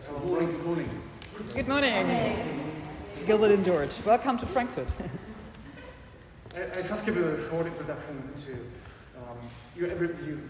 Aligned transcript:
Good 0.00 0.24
morning, 0.24 0.50
good 0.52 0.64
morning. 0.64 1.02
Good 1.54 1.68
morning, 1.68 2.66
Gilbert 3.26 3.50
and 3.50 3.62
George. 3.62 3.90
Welcome 4.06 4.38
to 4.38 4.46
Frankfurt. 4.46 4.88
I, 6.56 6.78
I 6.78 6.82
just 6.82 7.04
give 7.04 7.16
you 7.16 7.28
a 7.28 7.50
short 7.50 7.66
introduction 7.66 8.32
to 8.46 8.52
um, 9.20 9.36
you. 9.76 9.88
Every, 9.88 10.08
you 10.26 10.40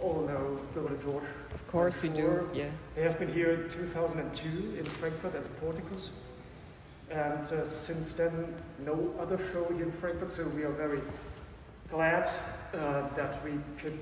all 0.00 0.20
know 0.28 0.60
Gilbert 0.74 0.92
and 0.92 1.02
George. 1.02 1.24
Of 1.52 1.66
course 1.66 2.00
we 2.02 2.08
do. 2.08 2.48
Yeah. 2.54 2.68
They 2.94 3.02
have 3.02 3.18
been 3.18 3.32
here 3.32 3.50
in 3.50 3.68
2002 3.68 4.76
in 4.78 4.84
Frankfurt 4.84 5.34
at 5.34 5.42
the 5.42 5.66
Portikus, 5.66 6.10
and 7.10 7.42
uh, 7.42 7.66
since 7.66 8.12
then 8.12 8.54
no 8.84 9.12
other 9.18 9.38
show 9.52 9.64
here 9.74 9.86
in 9.86 9.92
Frankfurt. 9.92 10.30
So 10.30 10.44
we 10.44 10.62
are 10.62 10.72
very 10.72 11.00
glad 11.90 12.28
uh, 12.74 13.08
that 13.16 13.44
we 13.44 13.58
could 13.76 13.98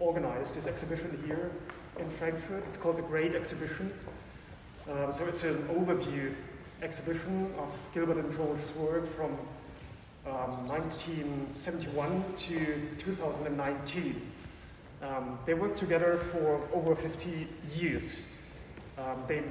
organize 0.00 0.52
this 0.52 0.66
exhibition 0.66 1.22
here 1.26 1.50
in 1.98 2.10
Frankfurt. 2.10 2.64
It's 2.66 2.76
called 2.76 2.98
the 2.98 3.02
Great 3.02 3.34
Exhibition. 3.34 3.92
Um, 4.90 5.12
so 5.12 5.24
it's 5.26 5.44
an 5.44 5.56
overview 5.68 6.34
exhibition 6.82 7.52
of 7.58 7.68
Gilbert 7.92 8.18
and 8.18 8.34
George's 8.34 8.74
work 8.74 9.14
from 9.16 9.32
um, 10.26 10.66
1971 10.68 12.24
to 12.36 12.80
2019. 12.98 14.22
Um, 15.02 15.38
they 15.46 15.54
worked 15.54 15.78
together 15.78 16.18
for 16.32 16.60
over 16.72 16.94
50 16.94 17.48
years. 17.76 18.18
Um, 18.96 19.22
they 19.26 19.42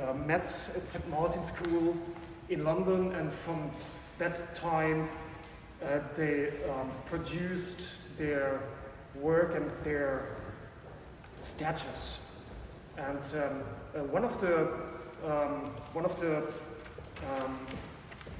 uh, 0.00 0.12
met 0.14 0.40
at 0.40 0.86
St. 0.86 1.08
Martin's 1.08 1.48
School 1.48 1.96
in 2.48 2.64
London, 2.64 3.12
and 3.12 3.32
from 3.32 3.70
that 4.18 4.54
time, 4.54 5.08
uh, 5.84 5.98
they 6.14 6.48
um, 6.70 6.90
produced 7.04 7.94
their 8.18 8.60
work 9.14 9.54
and 9.54 9.70
their 9.84 10.36
status. 11.38 12.20
And 12.96 13.18
um, 13.18 13.62
uh, 13.94 14.04
one 14.04 14.24
of 14.24 14.40
the 14.40 14.68
um, 15.24 15.70
one 15.92 16.04
of 16.04 16.18
the 16.20 16.38
um, 16.38 17.58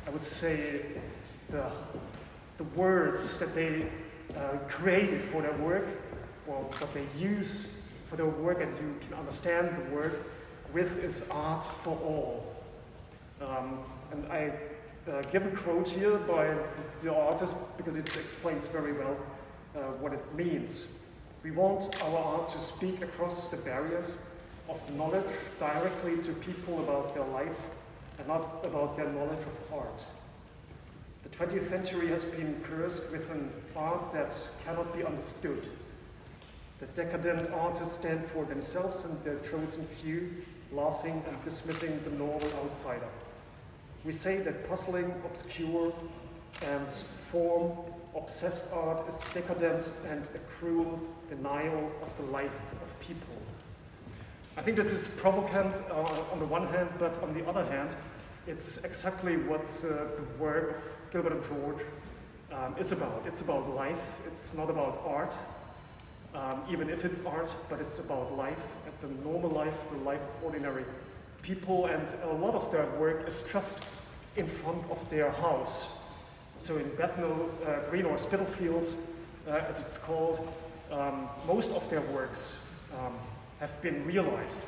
I 0.06 0.10
would 0.10 0.22
say 0.22 0.82
the 1.50 1.70
the 2.58 2.64
words 2.64 3.38
that 3.38 3.54
they 3.54 3.86
uh, 4.36 4.58
created 4.68 5.22
for 5.22 5.42
their 5.42 5.56
work, 5.58 5.86
or 6.46 6.62
what 6.62 6.94
they 6.94 7.06
use 7.18 7.74
for 8.08 8.16
their 8.16 8.26
work, 8.26 8.62
and 8.62 8.74
you 8.76 8.94
can 9.06 9.18
understand 9.18 9.76
the 9.76 9.94
word 9.94 10.24
with 10.72 11.02
is 11.02 11.28
art 11.30 11.64
for 11.82 11.96
all. 11.98 12.56
Um, 13.40 13.80
and 14.12 14.32
I 14.32 14.52
uh, 15.10 15.22
give 15.32 15.46
a 15.46 15.50
quote 15.50 15.88
here 15.88 16.16
by 16.18 16.46
the, 16.46 17.04
the 17.04 17.14
artist 17.14 17.56
because 17.76 17.96
it 17.96 18.06
explains 18.16 18.66
very 18.66 18.92
well 18.92 19.16
uh, 19.76 19.80
what 20.00 20.12
it 20.12 20.34
means. 20.34 20.88
We 21.46 21.52
want 21.52 22.02
our 22.02 22.18
art 22.18 22.48
to 22.48 22.58
speak 22.58 23.02
across 23.02 23.46
the 23.46 23.56
barriers 23.58 24.14
of 24.68 24.96
knowledge 24.96 25.30
directly 25.60 26.16
to 26.24 26.32
people 26.32 26.80
about 26.80 27.14
their 27.14 27.24
life 27.26 27.56
and 28.18 28.26
not 28.26 28.64
about 28.64 28.96
their 28.96 29.08
knowledge 29.08 29.44
of 29.44 29.72
art. 29.72 30.04
The 31.22 31.28
20th 31.28 31.68
century 31.68 32.08
has 32.08 32.24
been 32.24 32.60
cursed 32.64 33.12
with 33.12 33.30
an 33.30 33.52
art 33.76 34.10
that 34.10 34.34
cannot 34.64 34.92
be 34.92 35.04
understood. 35.04 35.68
The 36.80 36.86
decadent 36.86 37.48
artists 37.52 37.94
stand 37.94 38.24
for 38.24 38.44
themselves 38.44 39.04
and 39.04 39.22
their 39.22 39.38
chosen 39.48 39.84
few, 39.84 40.34
laughing 40.72 41.22
and 41.28 41.42
dismissing 41.44 42.00
the 42.02 42.10
normal 42.10 42.50
outsider. 42.64 43.08
We 44.04 44.10
say 44.10 44.38
that 44.38 44.68
puzzling, 44.68 45.14
obscure, 45.24 45.94
and 46.64 46.88
form 47.30 47.72
obsessed 48.16 48.72
art 48.72 49.08
is 49.08 49.24
decadent 49.34 49.92
and 50.08 50.26
a 50.34 50.38
cruel 50.50 50.98
denial 51.28 51.90
of 52.02 52.16
the 52.16 52.22
life 52.24 52.60
of 52.82 53.00
people. 53.00 53.36
I 54.56 54.62
think 54.62 54.76
this 54.76 54.92
is 54.92 55.08
provocant 55.08 55.74
uh, 55.90 56.32
on 56.32 56.38
the 56.38 56.46
one 56.46 56.66
hand, 56.68 56.88
but 56.98 57.22
on 57.22 57.34
the 57.34 57.46
other 57.46 57.64
hand, 57.66 57.90
it's 58.46 58.84
exactly 58.84 59.36
what 59.36 59.64
uh, 59.84 60.16
the 60.16 60.24
work 60.38 60.76
of 60.76 61.12
Gilbert 61.12 61.32
and 61.32 61.42
George 61.42 61.82
um, 62.52 62.74
is 62.78 62.92
about. 62.92 63.22
It's 63.26 63.42
about 63.42 63.68
life, 63.74 64.04
it's 64.26 64.54
not 64.54 64.70
about 64.70 65.02
art, 65.06 65.36
um, 66.34 66.62
even 66.70 66.88
if 66.88 67.04
it's 67.04 67.24
art, 67.26 67.50
but 67.68 67.80
it's 67.80 67.98
about 67.98 68.36
life, 68.36 68.72
and 68.86 68.94
the 69.02 69.28
normal 69.28 69.50
life, 69.50 69.74
the 69.90 69.98
life 69.98 70.22
of 70.22 70.44
ordinary 70.44 70.84
people, 71.42 71.86
and 71.86 72.06
a 72.24 72.32
lot 72.32 72.54
of 72.54 72.70
their 72.72 72.88
work 72.98 73.28
is 73.28 73.44
just 73.52 73.78
in 74.36 74.46
front 74.46 74.82
of 74.90 75.08
their 75.10 75.30
house. 75.30 75.86
So 76.58 76.76
in 76.76 76.88
Bethnal 76.96 77.50
uh, 77.66 77.90
Green 77.90 78.06
or 78.06 78.18
Spitalfields, 78.18 78.94
uh, 79.46 79.62
as 79.68 79.78
it's 79.78 79.98
called, 79.98 80.52
um, 80.90 81.28
most 81.46 81.70
of 81.72 81.88
their 81.90 82.00
works 82.00 82.58
um, 82.98 83.14
have 83.60 83.80
been 83.82 84.04
realized. 84.04 84.60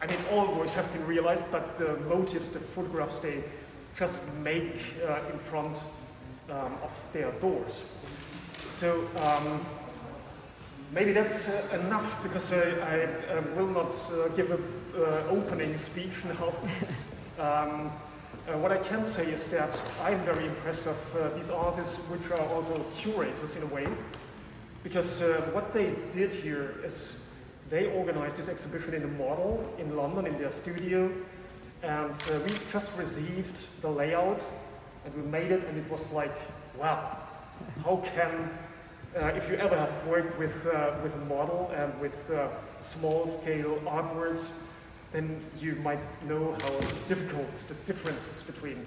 I 0.00 0.06
mean, 0.06 0.18
all 0.32 0.54
works 0.54 0.74
have 0.74 0.90
been 0.92 1.06
realized, 1.06 1.46
but 1.50 1.78
the 1.78 1.96
motives, 2.08 2.50
the 2.50 2.58
photographs 2.58 3.18
they 3.18 3.42
just 3.96 4.32
make 4.36 4.94
uh, 5.06 5.20
in 5.32 5.38
front 5.38 5.82
um, 6.50 6.74
of 6.82 6.92
their 7.12 7.32
doors. 7.32 7.84
So 8.72 9.08
um, 9.16 9.64
maybe 10.92 11.12
that's 11.12 11.48
uh, 11.48 11.80
enough 11.84 12.22
because 12.22 12.52
I, 12.52 12.58
I 12.58 13.04
uh, 13.04 13.42
will 13.56 13.68
not 13.68 13.94
uh, 14.10 14.28
give 14.28 14.50
an 14.50 14.62
opening 15.30 15.76
speech 15.78 16.24
now. 16.24 16.52
Uh, 18.46 18.56
what 18.58 18.70
I 18.70 18.78
can 18.78 19.04
say 19.04 19.32
is 19.32 19.48
that 19.48 19.76
I'm 20.04 20.20
very 20.24 20.46
impressed 20.46 20.86
of 20.86 21.16
uh, 21.16 21.30
these 21.30 21.50
artists, 21.50 21.96
which 22.08 22.30
are 22.30 22.46
also 22.54 22.78
curators 22.92 23.56
in 23.56 23.64
a 23.64 23.66
way, 23.66 23.88
because 24.84 25.20
uh, 25.20 25.50
what 25.50 25.74
they 25.74 25.96
did 26.12 26.32
here 26.32 26.76
is 26.84 27.26
they 27.70 27.86
organized 27.86 28.36
this 28.36 28.48
exhibition 28.48 28.94
in 28.94 29.02
a 29.02 29.08
model 29.08 29.68
in 29.78 29.96
London 29.96 30.26
in 30.26 30.38
their 30.38 30.52
studio, 30.52 31.10
and 31.82 32.12
uh, 32.12 32.38
we 32.46 32.52
just 32.70 32.96
received 32.96 33.66
the 33.80 33.90
layout, 33.90 34.44
and 35.04 35.12
we 35.16 35.22
made 35.22 35.50
it, 35.50 35.64
and 35.64 35.76
it 35.76 35.90
was 35.90 36.08
like, 36.12 36.36
wow, 36.78 37.18
how 37.82 37.96
can, 38.14 38.48
uh, 39.16 39.26
if 39.34 39.50
you 39.50 39.56
ever 39.56 39.76
have 39.76 40.06
worked 40.06 40.38
with, 40.38 40.64
uh, 40.66 40.94
with 41.02 41.12
a 41.16 41.24
model 41.24 41.72
and 41.74 42.00
with 42.00 42.14
small-scale 42.84 43.80
artworks, 43.86 44.50
then 45.16 45.40
you 45.58 45.76
might 45.76 45.98
know 46.28 46.54
how 46.60 46.78
difficult 47.08 47.56
the 47.68 47.74
differences 47.86 48.42
between 48.42 48.86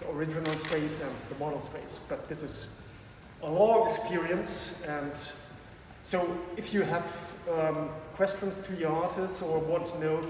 the 0.00 0.10
original 0.10 0.52
space 0.52 1.00
and 1.00 1.10
the 1.30 1.34
model 1.42 1.62
space. 1.62 1.98
But 2.10 2.28
this 2.28 2.42
is 2.42 2.76
a 3.42 3.50
long 3.50 3.86
experience, 3.86 4.82
and 4.86 5.12
so 6.02 6.36
if 6.58 6.74
you 6.74 6.82
have 6.82 7.06
um, 7.50 7.88
questions 8.14 8.60
to 8.60 8.72
the 8.72 8.86
artists 8.86 9.40
or 9.40 9.60
want 9.60 9.86
to 9.86 9.98
know 9.98 10.20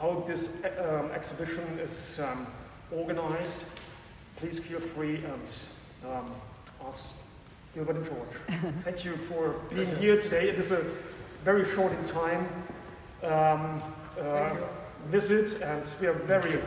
how 0.00 0.24
this 0.26 0.56
um, 0.80 1.08
exhibition 1.12 1.64
is 1.78 2.18
um, 2.18 2.44
organized, 2.90 3.62
please 4.36 4.58
feel 4.58 4.80
free 4.80 5.22
and 5.24 5.48
um, 6.04 6.32
ask 6.84 7.06
Gilbert 7.74 7.96
and 7.96 8.06
George. 8.06 8.72
Thank 8.84 9.04
you 9.04 9.16
for 9.28 9.54
being 9.72 9.94
here 9.98 10.20
today. 10.20 10.48
It 10.48 10.56
is 10.56 10.72
a 10.72 10.84
very 11.44 11.64
short 11.64 11.92
in 11.92 12.02
time. 12.02 12.48
Uh, 14.18 14.56
visit, 15.10 15.60
and 15.60 15.84
we 16.00 16.06
are 16.06 16.12
very 16.12 16.60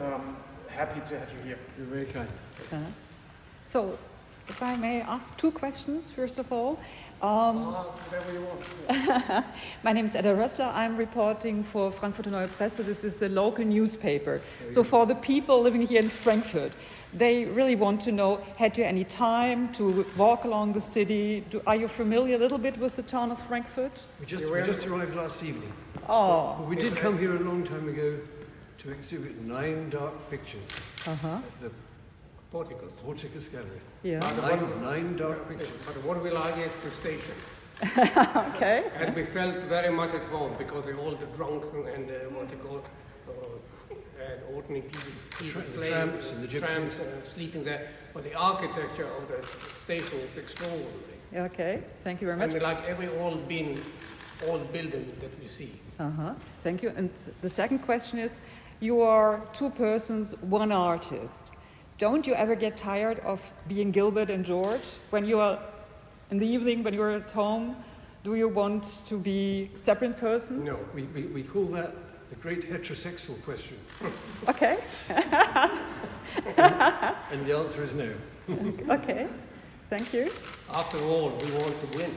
um, 0.00 0.36
happy 0.68 1.00
to 1.08 1.18
have 1.18 1.28
you 1.32 1.42
here. 1.44 1.58
You're 1.78 1.86
very 1.86 2.06
kind. 2.06 2.28
Uh, 2.72 2.78
so, 3.64 3.96
if 4.48 4.60
I 4.60 4.76
may 4.76 5.00
ask 5.00 5.36
two 5.36 5.52
questions, 5.52 6.10
first 6.10 6.38
of 6.38 6.52
all. 6.52 6.80
Um, 7.22 7.28
uh, 7.28 7.84
whatever 7.84 8.32
you 8.32 8.40
want. 8.40 9.46
my 9.84 9.92
name 9.92 10.06
is 10.06 10.16
Edda 10.16 10.34
Rössler. 10.34 10.74
I'm 10.74 10.96
reporting 10.96 11.62
for 11.62 11.92
Frankfurter 11.92 12.30
Neue 12.30 12.48
Presse. 12.48 12.78
This 12.78 13.04
is 13.04 13.22
a 13.22 13.28
local 13.28 13.64
newspaper. 13.64 14.40
So, 14.70 14.82
for 14.82 15.06
the 15.06 15.14
people 15.14 15.62
living 15.62 15.86
here 15.86 16.00
in 16.00 16.08
Frankfurt, 16.08 16.72
they 17.12 17.44
really 17.44 17.74
want 17.74 18.00
to 18.02 18.12
know 18.12 18.40
had 18.56 18.76
you 18.78 18.84
any 18.84 19.04
time 19.04 19.72
to 19.74 20.06
walk 20.16 20.44
along 20.44 20.72
the 20.72 20.80
city? 20.80 21.44
Do, 21.50 21.62
are 21.66 21.76
you 21.76 21.88
familiar 21.88 22.36
a 22.36 22.38
little 22.38 22.58
bit 22.58 22.78
with 22.78 22.96
the 22.96 23.02
town 23.02 23.30
of 23.32 23.40
Frankfurt? 23.46 24.06
We 24.20 24.26
just, 24.26 24.50
we 24.50 24.62
just 24.62 24.86
arrived 24.86 25.14
last 25.16 25.42
evening. 25.42 25.72
Oh. 26.08 26.56
But 26.58 26.68
we 26.68 26.76
did 26.76 26.96
come 26.96 27.18
here 27.18 27.36
a 27.36 27.40
long 27.40 27.64
time 27.64 27.88
ago 27.88 28.14
to 28.78 28.90
exhibit 28.90 29.40
nine 29.42 29.90
dark 29.90 30.30
pictures 30.30 30.68
uh-huh. 31.06 31.28
at 31.28 31.60
the 31.60 31.70
Portikus. 32.52 32.92
Portikus 33.04 33.50
Gallery. 33.52 33.80
Yeah. 34.02 34.18
Nine, 34.18 34.82
nine 34.82 35.16
dark 35.16 35.48
pictures. 35.48 35.70
But 35.86 36.02
what 36.04 36.22
we 36.22 36.30
like 36.30 36.56
is 36.58 36.72
the 36.82 36.90
station. 36.90 37.34
okay. 38.54 38.90
And 38.96 39.14
we 39.14 39.24
felt 39.24 39.56
very 39.68 39.92
much 39.92 40.12
at 40.14 40.22
home 40.24 40.54
because 40.58 40.86
of 40.88 40.98
all 40.98 41.14
the 41.14 41.26
drunks 41.26 41.68
and, 41.72 41.86
and 41.88 42.10
uh, 42.10 42.14
what 42.36 42.48
they 42.50 42.56
call 42.56 42.82
uh, 43.28 43.32
and 44.32 44.54
ordinary 44.54 44.82
people, 44.82 45.12
people 45.38 45.62
the 45.62 45.88
tramps 45.88 46.32
and 46.32 46.42
the 46.42 46.48
gypsies. 46.48 46.60
tramps, 46.60 46.98
uh, 46.98 47.24
sleeping 47.24 47.64
there. 47.64 47.88
But 48.14 48.24
the 48.24 48.34
architecture 48.34 49.06
of 49.06 49.28
the 49.28 49.46
station 49.84 50.18
is 50.20 50.38
extraordinary. 50.38 51.16
Okay, 51.34 51.82
thank 52.02 52.20
you 52.20 52.26
very 52.26 52.38
much. 52.38 52.52
And 52.52 52.62
like 52.62 52.84
every 52.84 53.08
old 53.18 53.48
bin, 53.48 53.80
old 54.48 54.72
building 54.72 55.12
that 55.20 55.40
we 55.40 55.48
see. 55.48 55.72
Uh-huh. 55.98 56.34
Thank 56.64 56.82
you. 56.82 56.92
And 56.96 57.10
the 57.42 57.50
second 57.50 57.80
question 57.80 58.18
is, 58.18 58.40
you 58.80 59.02
are 59.02 59.40
two 59.52 59.70
persons, 59.70 60.34
one 60.40 60.72
artist. 60.72 61.50
Don't 61.98 62.26
you 62.26 62.34
ever 62.34 62.54
get 62.54 62.76
tired 62.76 63.20
of 63.20 63.42
being 63.68 63.90
Gilbert 63.90 64.30
and 64.30 64.44
George 64.44 64.98
when 65.10 65.24
you 65.24 65.38
are 65.38 65.58
in 66.30 66.38
the 66.38 66.46
evening 66.46 66.82
when 66.82 66.94
you're 66.94 67.10
at 67.10 67.30
home? 67.30 67.76
Do 68.24 68.34
you 68.34 68.48
want 68.48 69.00
to 69.06 69.18
be 69.18 69.70
separate 69.76 70.16
persons? 70.18 70.66
No, 70.66 70.78
we, 70.94 71.02
we, 71.04 71.22
we 71.24 71.42
call 71.42 71.66
that 71.66 71.94
the 72.30 72.36
great 72.36 72.70
heterosexual 72.70 73.42
question. 73.44 73.76
Okay. 74.48 74.78
And 77.30 77.46
the 77.46 77.56
answer 77.56 77.82
is 77.82 77.92
no. 77.94 78.12
Okay. 78.88 79.26
Thank 79.88 80.12
you. 80.14 80.30
After 80.72 80.98
all, 81.04 81.30
we 81.30 81.50
want 81.52 81.74
to 81.92 81.98
win. 81.98 82.12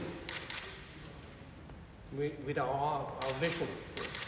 We, 2.16 2.32
with 2.46 2.58
our 2.58 2.68
art, 2.68 3.06
our 3.24 3.32
vision, 3.34 3.66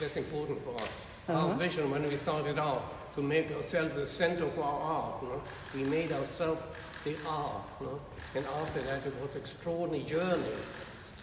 that's 0.00 0.16
important 0.16 0.60
for 0.64 0.74
us. 0.74 0.90
Our 1.28 1.36
Uh-huh. 1.50 1.54
vision 1.58 1.90
when 1.90 2.02
we 2.08 2.16
started 2.16 2.58
out 2.58 3.14
to 3.14 3.22
make 3.22 3.50
ourselves 3.52 3.94
the 3.94 4.06
center 4.06 4.48
for 4.50 4.62
our 4.62 4.80
art. 4.80 5.22
You 5.22 5.28
know? 5.28 5.42
We 5.74 5.84
made 5.84 6.12
ourselves 6.12 6.62
the 7.04 7.14
art. 7.28 7.62
You 7.80 7.86
know? 7.86 8.00
And 8.34 8.44
after 8.60 8.80
that, 8.82 9.06
it 9.06 9.14
was 9.22 9.36
extraordinary 9.36 10.04
journey 10.04 10.56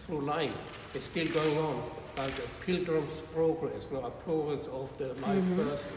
through 0.06 0.22
life. 0.22 0.56
It's 0.94 1.06
still 1.06 1.28
going 1.28 1.58
on, 1.58 1.82
like 2.16 2.38
a 2.38 2.64
pilgrim's 2.64 3.20
progress, 3.32 3.86
you 3.90 3.96
know, 3.96 4.06
a 4.06 4.10
progress 4.10 4.66
of 4.72 4.96
the 4.98 5.08
life 5.08 5.38
mm-hmm. 5.38 5.68
person. 5.68 5.92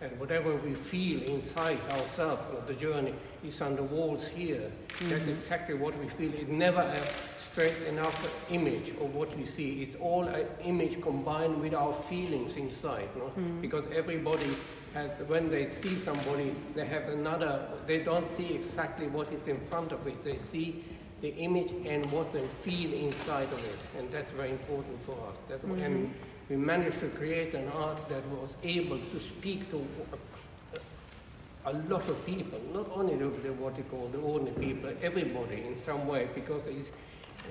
And 0.00 0.18
whatever 0.18 0.56
we 0.56 0.74
feel 0.74 1.22
inside 1.22 1.78
ourselves, 1.90 2.42
you 2.48 2.58
know, 2.58 2.66
the 2.66 2.74
journey 2.74 3.14
is 3.44 3.60
on 3.60 3.76
the 3.76 3.84
walls 3.84 4.26
here. 4.26 4.72
That's 4.88 5.12
mm-hmm. 5.12 5.30
exactly 5.30 5.76
what 5.76 5.96
we 5.96 6.08
feel. 6.08 6.34
It's 6.34 6.50
never 6.50 6.80
a 6.80 7.00
straight 7.38 7.76
enough 7.88 8.50
image 8.50 8.90
of 8.90 9.14
what 9.14 9.36
we 9.38 9.46
see. 9.46 9.82
It's 9.82 9.94
all 9.96 10.24
an 10.24 10.46
image 10.64 11.00
combined 11.00 11.60
with 11.60 11.74
our 11.74 11.92
feelings 11.92 12.56
inside. 12.56 13.08
You 13.14 13.20
know? 13.20 13.28
Mm-hmm. 13.28 13.60
Because 13.60 13.84
everybody 13.94 14.50
has, 14.94 15.10
when 15.28 15.48
they 15.50 15.68
see 15.68 15.94
somebody, 15.94 16.52
they 16.74 16.84
have 16.84 17.08
another, 17.08 17.68
they 17.86 18.02
don't 18.02 18.28
see 18.34 18.54
exactly 18.54 19.06
what 19.06 19.32
is 19.32 19.46
in 19.46 19.60
front 19.60 19.92
of 19.92 20.04
it. 20.08 20.24
They 20.24 20.38
see 20.38 20.82
the 21.22 21.34
image 21.36 21.72
and 21.86 22.04
what 22.10 22.32
they 22.32 22.46
feel 22.62 22.92
inside 22.92 23.50
of 23.52 23.64
it. 23.64 23.78
And 23.96 24.10
that's 24.10 24.30
very 24.32 24.50
important 24.50 25.00
for 25.02 25.12
us. 25.30 25.38
That, 25.48 25.62
And 25.62 26.08
mm-hmm. 26.08 26.12
we 26.50 26.56
managed 26.56 26.98
to 27.00 27.08
create 27.08 27.54
an 27.54 27.68
art 27.68 28.08
that 28.08 28.26
was 28.26 28.50
able 28.64 28.98
to 28.98 29.20
speak 29.20 29.70
to 29.70 29.86
a, 30.12 31.70
a 31.70 31.72
lot 31.88 32.08
of 32.08 32.26
people, 32.26 32.60
not 32.74 32.90
only 32.92 33.14
the, 33.14 33.26
the, 33.26 33.52
what 33.52 33.78
you 33.78 33.84
call 33.84 34.08
the 34.08 34.18
ordinary 34.18 34.56
people, 34.66 34.92
everybody 35.00 35.62
in 35.62 35.80
some 35.84 36.08
way, 36.08 36.28
because 36.34 36.62
it's, 36.66 36.90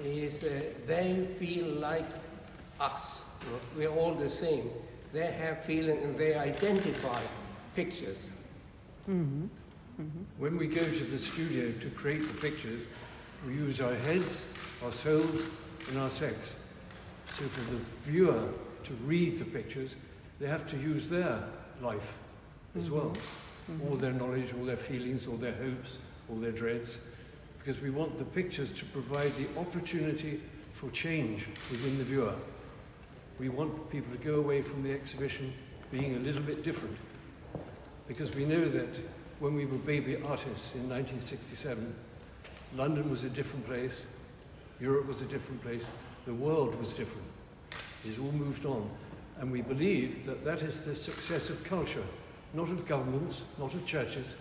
it's, 0.03 0.44
uh, 0.44 0.62
they 0.85 1.25
feel 1.39 1.67
like 1.67 2.09
us. 2.81 3.24
you 3.45 3.51
know. 3.51 3.59
We're 3.77 3.97
all 3.97 4.13
the 4.13 4.29
same. 4.29 4.69
They 5.13 5.31
have 5.31 5.63
feeling 5.63 5.97
and 6.03 6.17
they 6.17 6.35
identify 6.35 7.21
pictures. 7.74 8.27
Mm-hmm. 9.09 9.45
Mm-hmm. 10.01 10.24
When 10.39 10.57
we 10.57 10.67
go 10.67 10.83
to 10.83 11.03
the 11.06 11.19
studio 11.19 11.71
to 11.79 11.89
create 11.91 12.27
the 12.27 12.41
pictures, 12.41 12.88
we 13.45 13.53
use 13.53 13.81
our 13.81 13.95
heads, 13.95 14.45
our 14.83 14.91
souls, 14.91 15.45
and 15.89 15.97
our 15.97 16.09
sex. 16.09 16.59
So 17.27 17.43
for 17.45 17.71
the 17.71 17.79
viewer 18.03 18.49
to 18.83 18.93
read 19.05 19.39
the 19.39 19.45
pictures, 19.45 19.95
they 20.39 20.47
have 20.47 20.69
to 20.69 20.77
use 20.77 21.09
their 21.09 21.43
life 21.81 22.17
as 22.75 22.85
mm-hmm. 22.85 22.95
well. 22.95 23.13
Mm-hmm. 23.71 23.88
All 23.88 23.95
their 23.95 24.13
knowledge, 24.13 24.53
all 24.57 24.65
their 24.65 24.77
feelings, 24.77 25.27
all 25.27 25.38
their 25.38 25.53
hopes, 25.53 25.97
all 26.29 26.38
their 26.38 26.51
dreads. 26.51 27.01
Because 27.59 27.81
we 27.81 27.89
want 27.89 28.17
the 28.17 28.25
pictures 28.25 28.71
to 28.71 28.85
provide 28.85 29.31
the 29.38 29.47
opportunity 29.59 30.41
for 30.73 30.89
change 30.91 31.47
within 31.69 31.97
the 31.97 32.03
viewer. 32.03 32.33
We 33.39 33.49
want 33.49 33.89
people 33.91 34.11
to 34.15 34.23
go 34.23 34.35
away 34.35 34.61
from 34.61 34.83
the 34.83 34.91
exhibition 34.91 35.53
being 35.91 36.15
a 36.15 36.19
little 36.19 36.41
bit 36.41 36.63
different. 36.63 36.97
Because 38.07 38.33
we 38.35 38.45
know 38.45 38.67
that 38.67 38.89
when 39.39 39.55
we 39.55 39.65
were 39.65 39.77
baby 39.77 40.15
artists 40.17 40.75
in 40.75 40.89
1967, 40.89 41.95
London 42.75 43.09
was 43.09 43.23
a 43.23 43.29
different 43.29 43.65
place, 43.68 44.06
Europe 44.79 45.07
was 45.07 45.21
a 45.21 45.25
different 45.25 45.62
place, 45.62 45.83
the 46.25 46.33
world 46.33 46.79
was 46.79 46.94
different. 46.94 47.27
It's 48.06 48.19
all 48.19 48.31
moved 48.31 48.65
on. 48.65 48.89
And 49.39 49.51
we 49.51 49.62
believe 49.62 50.25
that 50.25 50.44
that 50.45 50.62
is 50.62 50.85
the 50.85 50.95
success 50.95 51.50
of 51.50 51.63
culture, 51.63 52.03
not 52.53 52.69
of 52.69 52.88
governments, 52.88 53.44
not 53.59 53.73
of 53.73 53.85
churches. 53.85 54.38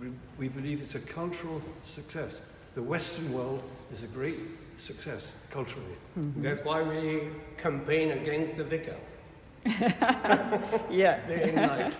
We, 0.00 0.08
we 0.38 0.48
believe 0.48 0.82
it's 0.82 0.94
a 0.94 1.00
cultural 1.00 1.62
success. 1.82 2.42
The 2.74 2.82
Western 2.82 3.32
world 3.32 3.62
is 3.92 4.02
a 4.02 4.08
great 4.08 4.36
success 4.76 5.34
culturally. 5.50 5.96
Mm-hmm. 6.18 6.42
That's 6.42 6.64
why 6.64 6.82
we 6.82 7.28
campaign 7.56 8.10
against 8.12 8.56
the 8.56 8.64
vicar. 8.64 8.96
Yeah. 10.90 11.26
day 11.26 11.50
and 11.50 11.56
night. 11.56 11.94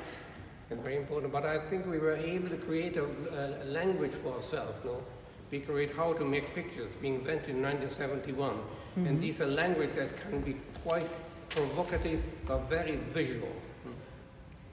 It's 0.70 0.82
very 0.82 0.96
important. 0.96 1.32
But 1.32 1.46
I 1.46 1.58
think 1.58 1.86
we 1.86 1.98
were 1.98 2.16
able 2.16 2.48
to 2.48 2.56
create 2.56 2.96
a, 2.96 3.04
a 3.04 3.64
language 3.64 4.12
for 4.12 4.34
ourselves. 4.34 4.78
No, 4.84 5.02
we 5.50 5.60
create 5.60 5.94
how 5.94 6.12
to 6.14 6.24
make 6.24 6.54
pictures, 6.54 6.90
being 7.00 7.16
invented 7.16 7.50
in 7.50 7.62
1971, 7.62 8.58
and 8.96 9.20
these 9.20 9.40
are 9.40 9.46
language 9.46 9.90
that 9.96 10.16
can 10.20 10.40
be 10.40 10.56
quite 10.84 11.08
provocative 11.50 12.20
but 12.46 12.58
very 12.68 12.96
visual. 13.12 13.52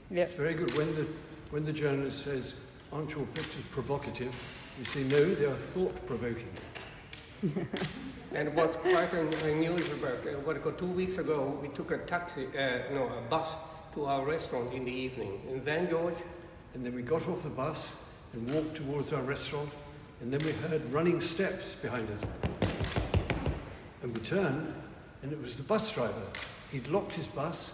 Yes. 0.09 0.29
It's 0.29 0.37
very 0.37 0.53
good 0.53 0.75
when 0.77 0.93
the, 0.95 1.07
when 1.51 1.65
the 1.65 1.73
journalist 1.73 2.23
says, 2.23 2.55
Aren't 2.91 3.11
your 3.11 3.25
pictures 3.27 3.63
provocative? 3.71 4.33
You 4.77 4.85
say, 4.85 5.03
No, 5.03 5.33
they 5.35 5.45
are 5.45 5.55
thought 5.55 6.05
provoking. 6.05 6.51
And 8.33 8.55
what's 8.55 8.77
quite 8.77 9.13
un- 9.13 9.33
unusual 9.43 9.97
about 9.97 10.25
uh, 10.25 10.39
what 10.45 10.77
two 10.77 10.85
weeks 10.85 11.17
ago, 11.17 11.57
we 11.61 11.67
took 11.69 11.91
a 11.91 11.97
taxi, 11.97 12.47
uh, 12.57 12.93
no, 12.93 13.09
a 13.09 13.21
bus 13.29 13.49
to 13.93 14.05
our 14.05 14.25
restaurant 14.25 14.73
in 14.73 14.85
the 14.85 14.91
evening. 14.91 15.41
And 15.49 15.65
then, 15.65 15.89
George, 15.89 16.15
And 16.73 16.85
then 16.85 16.95
we 16.95 17.01
got 17.01 17.27
off 17.27 17.43
the 17.43 17.49
bus 17.49 17.91
and 18.31 18.49
walked 18.53 18.75
towards 18.75 19.11
our 19.11 19.21
restaurant, 19.21 19.69
and 20.21 20.31
then 20.31 20.41
we 20.45 20.51
heard 20.67 20.81
running 20.93 21.19
steps 21.19 21.75
behind 21.75 22.09
us. 22.11 22.23
And 24.03 24.15
we 24.15 24.21
turned, 24.21 24.73
and 25.23 25.31
it 25.31 25.41
was 25.41 25.55
the 25.55 25.63
bus 25.63 25.91
driver. 25.91 26.27
He'd 26.71 26.87
locked 26.87 27.13
his 27.13 27.27
bus, 27.27 27.71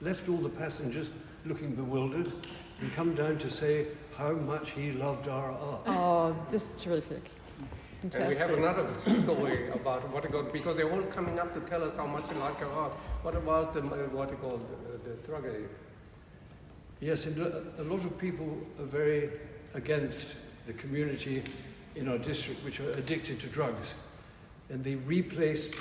left 0.00 0.28
all 0.28 0.36
the 0.36 0.48
passengers 0.48 1.10
looking 1.44 1.74
bewildered, 1.74 2.32
and 2.80 2.92
come 2.92 3.14
down 3.14 3.38
to 3.38 3.50
say 3.50 3.86
how 4.16 4.32
much 4.32 4.70
he 4.70 4.92
loved 4.92 5.28
our 5.28 5.52
art. 5.52 5.80
Oh, 5.86 6.36
this 6.50 6.70
is 6.70 6.82
terrific. 6.82 7.22
And 8.02 8.28
we 8.28 8.36
have 8.36 8.50
another 8.50 8.86
story 9.22 9.70
about 9.70 10.08
what 10.10 10.24
it 10.24 10.32
got 10.32 10.52
because 10.52 10.76
they're 10.76 10.90
all 10.90 11.02
coming 11.02 11.38
up 11.38 11.52
to 11.54 11.60
tell 11.68 11.84
us 11.84 11.92
how 11.96 12.06
much 12.06 12.26
they 12.28 12.36
like 12.36 12.58
our 12.62 12.72
art. 12.72 12.92
What 13.22 13.34
about 13.34 13.74
the 13.74 13.80
uh, 13.80 14.08
what 14.08 14.30
you 14.30 14.36
call 14.36 14.58
the, 14.58 15.10
the 15.10 15.16
tragedy? 15.26 15.64
Yes, 17.00 17.26
and 17.26 17.36
a 17.38 17.62
a 17.78 17.84
lot 17.84 18.02
of 18.02 18.16
people 18.16 18.56
are 18.78 18.86
very 18.86 19.30
against 19.74 20.36
the 20.66 20.72
community 20.72 21.42
in 21.96 22.08
our 22.08 22.18
district 22.18 22.64
which 22.64 22.80
are 22.80 22.90
addicted 22.92 23.40
to 23.40 23.46
drugs. 23.48 23.94
And 24.68 24.84
they 24.84 24.96
replaced 24.96 25.74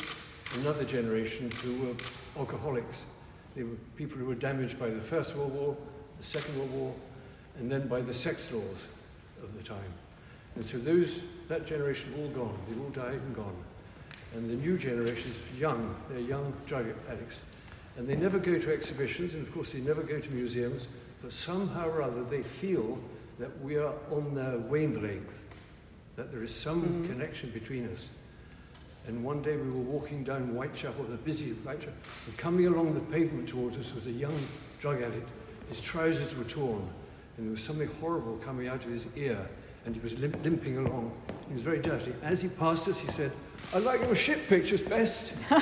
another 0.57 0.83
generation 0.83 1.51
who 1.63 1.75
were 1.75 1.95
alcoholics. 2.38 3.06
They 3.56 3.63
were 3.63 3.75
people 3.95 4.17
who 4.17 4.25
were 4.25 4.35
damaged 4.35 4.79
by 4.79 4.89
the 4.89 5.01
First 5.01 5.35
World 5.35 5.53
War, 5.53 5.78
the 6.18 6.23
Second 6.23 6.57
World 6.57 6.71
War, 6.71 6.95
and 7.57 7.71
then 7.71 7.87
by 7.87 8.01
the 8.01 8.13
sex 8.13 8.51
laws 8.51 8.87
of 9.44 9.56
the 9.56 9.63
time. 9.63 9.94
And 10.56 10.66
so 10.66 10.78
those, 10.78 11.21
that 11.47 11.66
generation 11.66 12.13
all 12.18 12.30
gone. 12.30 12.57
They've 12.68 12.81
all 12.81 12.89
died 12.89 13.13
and 13.13 13.35
gone. 13.35 13.56
And 14.33 14.49
the 14.49 14.56
new 14.56 14.78
generation 14.78 15.31
is 15.31 15.59
young. 15.59 15.95
They're 16.09 16.19
young 16.19 16.54
drug 16.66 16.87
addicts. 17.09 17.44
And 17.97 18.07
they 18.07 18.16
never 18.16 18.39
go 18.39 18.57
to 18.59 18.73
exhibitions, 18.73 19.33
and 19.33 19.45
of 19.45 19.54
course 19.54 19.71
they 19.71 19.80
never 19.80 20.04
go 20.04 20.19
to 20.19 20.33
museums, 20.33 20.87
but 21.21 21.33
somehow 21.33 21.89
or 21.89 22.01
other 22.01 22.23
they 22.23 22.44
feel 22.44 22.97
that 23.39 23.59
we 23.61 23.78
are 23.78 23.94
on 24.11 24.35
their 24.35 24.57
wavelength, 24.57 25.44
that 26.19 26.31
there 26.33 26.44
is 26.44 26.54
some 26.54 26.81
mm. 26.81 27.07
connection 27.07 27.49
between 27.52 27.88
us. 27.94 28.09
And 29.07 29.23
one 29.23 29.42
day 29.42 29.56
we 29.56 29.69
were 29.69 29.80
walking 29.80 30.26
down 30.26 30.49
Whitechapel, 30.49 31.06
the 31.06 31.16
busy 31.16 31.52
Whitechapel, 31.52 31.94
and 32.26 32.38
coming 32.38 32.68
along 32.68 32.94
the 32.94 32.99
pavement 32.99 33.47
towards 33.47 33.78
us 33.78 33.95
was 33.95 34.06
a 34.06 34.11
young 34.11 34.38
drug 34.81 35.02
addict. 35.02 35.30
His 35.69 35.80
trousers 35.80 36.35
were 36.35 36.44
torn, 36.44 36.85
and 37.38 37.45
there 37.45 37.52
was 37.52 37.64
something 37.64 37.88
horrible 38.02 38.35
coming 38.44 38.68
out 38.68 38.83
of 38.83 38.92
his 38.92 39.07
ear, 39.16 39.49
and 39.85 39.95
he 39.95 40.02
was 40.02 40.19
limp- 40.19 40.44
limping 40.44 40.78
along. 40.78 41.14
He 41.47 41.54
was 41.54 41.64
very 41.64 41.80
dirty. 41.80 42.14
As 42.21 42.42
he 42.42 42.49
passed 42.49 42.90
us, 42.90 42.99
he 42.99 43.09
said, 43.09 43.31
I 43.73 43.78
like 43.78 44.02
your 44.02 44.14
ship 44.14 44.45
pictures 44.49 44.81
best. 44.81 45.35
and, 45.49 45.61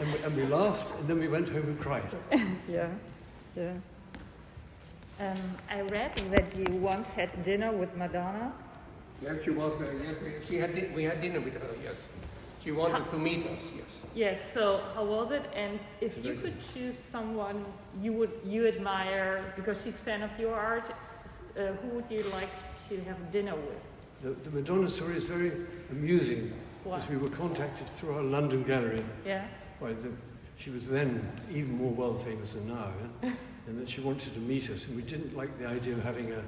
we, 0.00 0.18
and 0.24 0.36
we 0.36 0.44
laughed, 0.46 0.98
and 0.98 1.06
then 1.06 1.20
we 1.20 1.28
went 1.28 1.48
home 1.48 1.68
and 1.68 1.78
cried. 1.78 2.10
Yeah. 2.68 2.88
Yeah. 3.56 3.74
Um, 5.20 5.36
I 5.70 5.80
read 5.82 6.16
that 6.30 6.56
you 6.56 6.74
once 6.76 7.06
had 7.08 7.44
dinner 7.44 7.70
with 7.72 7.94
Madonna. 7.96 8.52
Yes, 9.22 9.36
she 9.44 9.50
was. 9.50 9.80
Uh, 9.80 9.86
yes, 10.02 10.14
we- 10.22 10.44
she 10.46 10.56
had. 10.56 10.74
Di- 10.74 10.88
we 10.94 11.04
had 11.04 11.20
dinner 11.20 11.40
with 11.40 11.54
her. 11.54 11.68
Yes, 11.82 11.96
she 12.62 12.72
wanted 12.72 13.08
to 13.10 13.18
meet 13.18 13.46
us. 13.46 13.60
Yes. 13.76 14.00
Yes. 14.14 14.40
So 14.52 14.80
how 14.94 15.04
was 15.04 15.30
it? 15.30 15.44
And 15.54 15.78
if 16.00 16.22
you 16.24 16.34
could 16.34 16.56
choose 16.74 16.96
someone 17.12 17.64
you 18.02 18.12
would 18.12 18.32
you 18.44 18.66
admire 18.66 19.52
because 19.56 19.78
she's 19.84 19.94
fan 19.94 20.22
of 20.22 20.30
your 20.38 20.54
art, 20.54 20.90
uh, 21.56 21.66
who 21.80 21.88
would 21.94 22.10
you 22.10 22.24
like 22.32 22.50
to 22.88 23.00
have 23.04 23.30
dinner 23.30 23.54
with? 23.54 23.80
The, 24.22 24.30
the 24.30 24.56
Madonna 24.56 24.90
story 24.90 25.14
is 25.16 25.24
very 25.24 25.52
amusing, 25.92 26.52
Why? 26.82 26.96
as 26.96 27.08
we 27.08 27.16
were 27.16 27.28
contacted 27.30 27.86
through 27.88 28.14
our 28.16 28.22
London 28.22 28.62
gallery 28.64 29.04
Yeah. 29.24 29.46
by 29.80 29.92
the, 29.92 30.10
she 30.56 30.70
was 30.70 30.88
then 30.88 31.30
even 31.52 31.76
more 31.76 31.92
world 31.92 32.22
famous 32.24 32.54
than 32.54 32.68
now, 32.68 32.92
eh? 33.22 33.30
and 33.66 33.78
that 33.80 33.88
she 33.88 34.00
wanted 34.00 34.34
to 34.34 34.40
meet 34.40 34.70
us, 34.70 34.86
and 34.86 34.96
we 34.96 35.02
didn't 35.02 35.36
like 35.36 35.58
the 35.58 35.66
idea 35.66 35.94
of 35.94 36.02
having 36.02 36.32
a, 36.32 36.42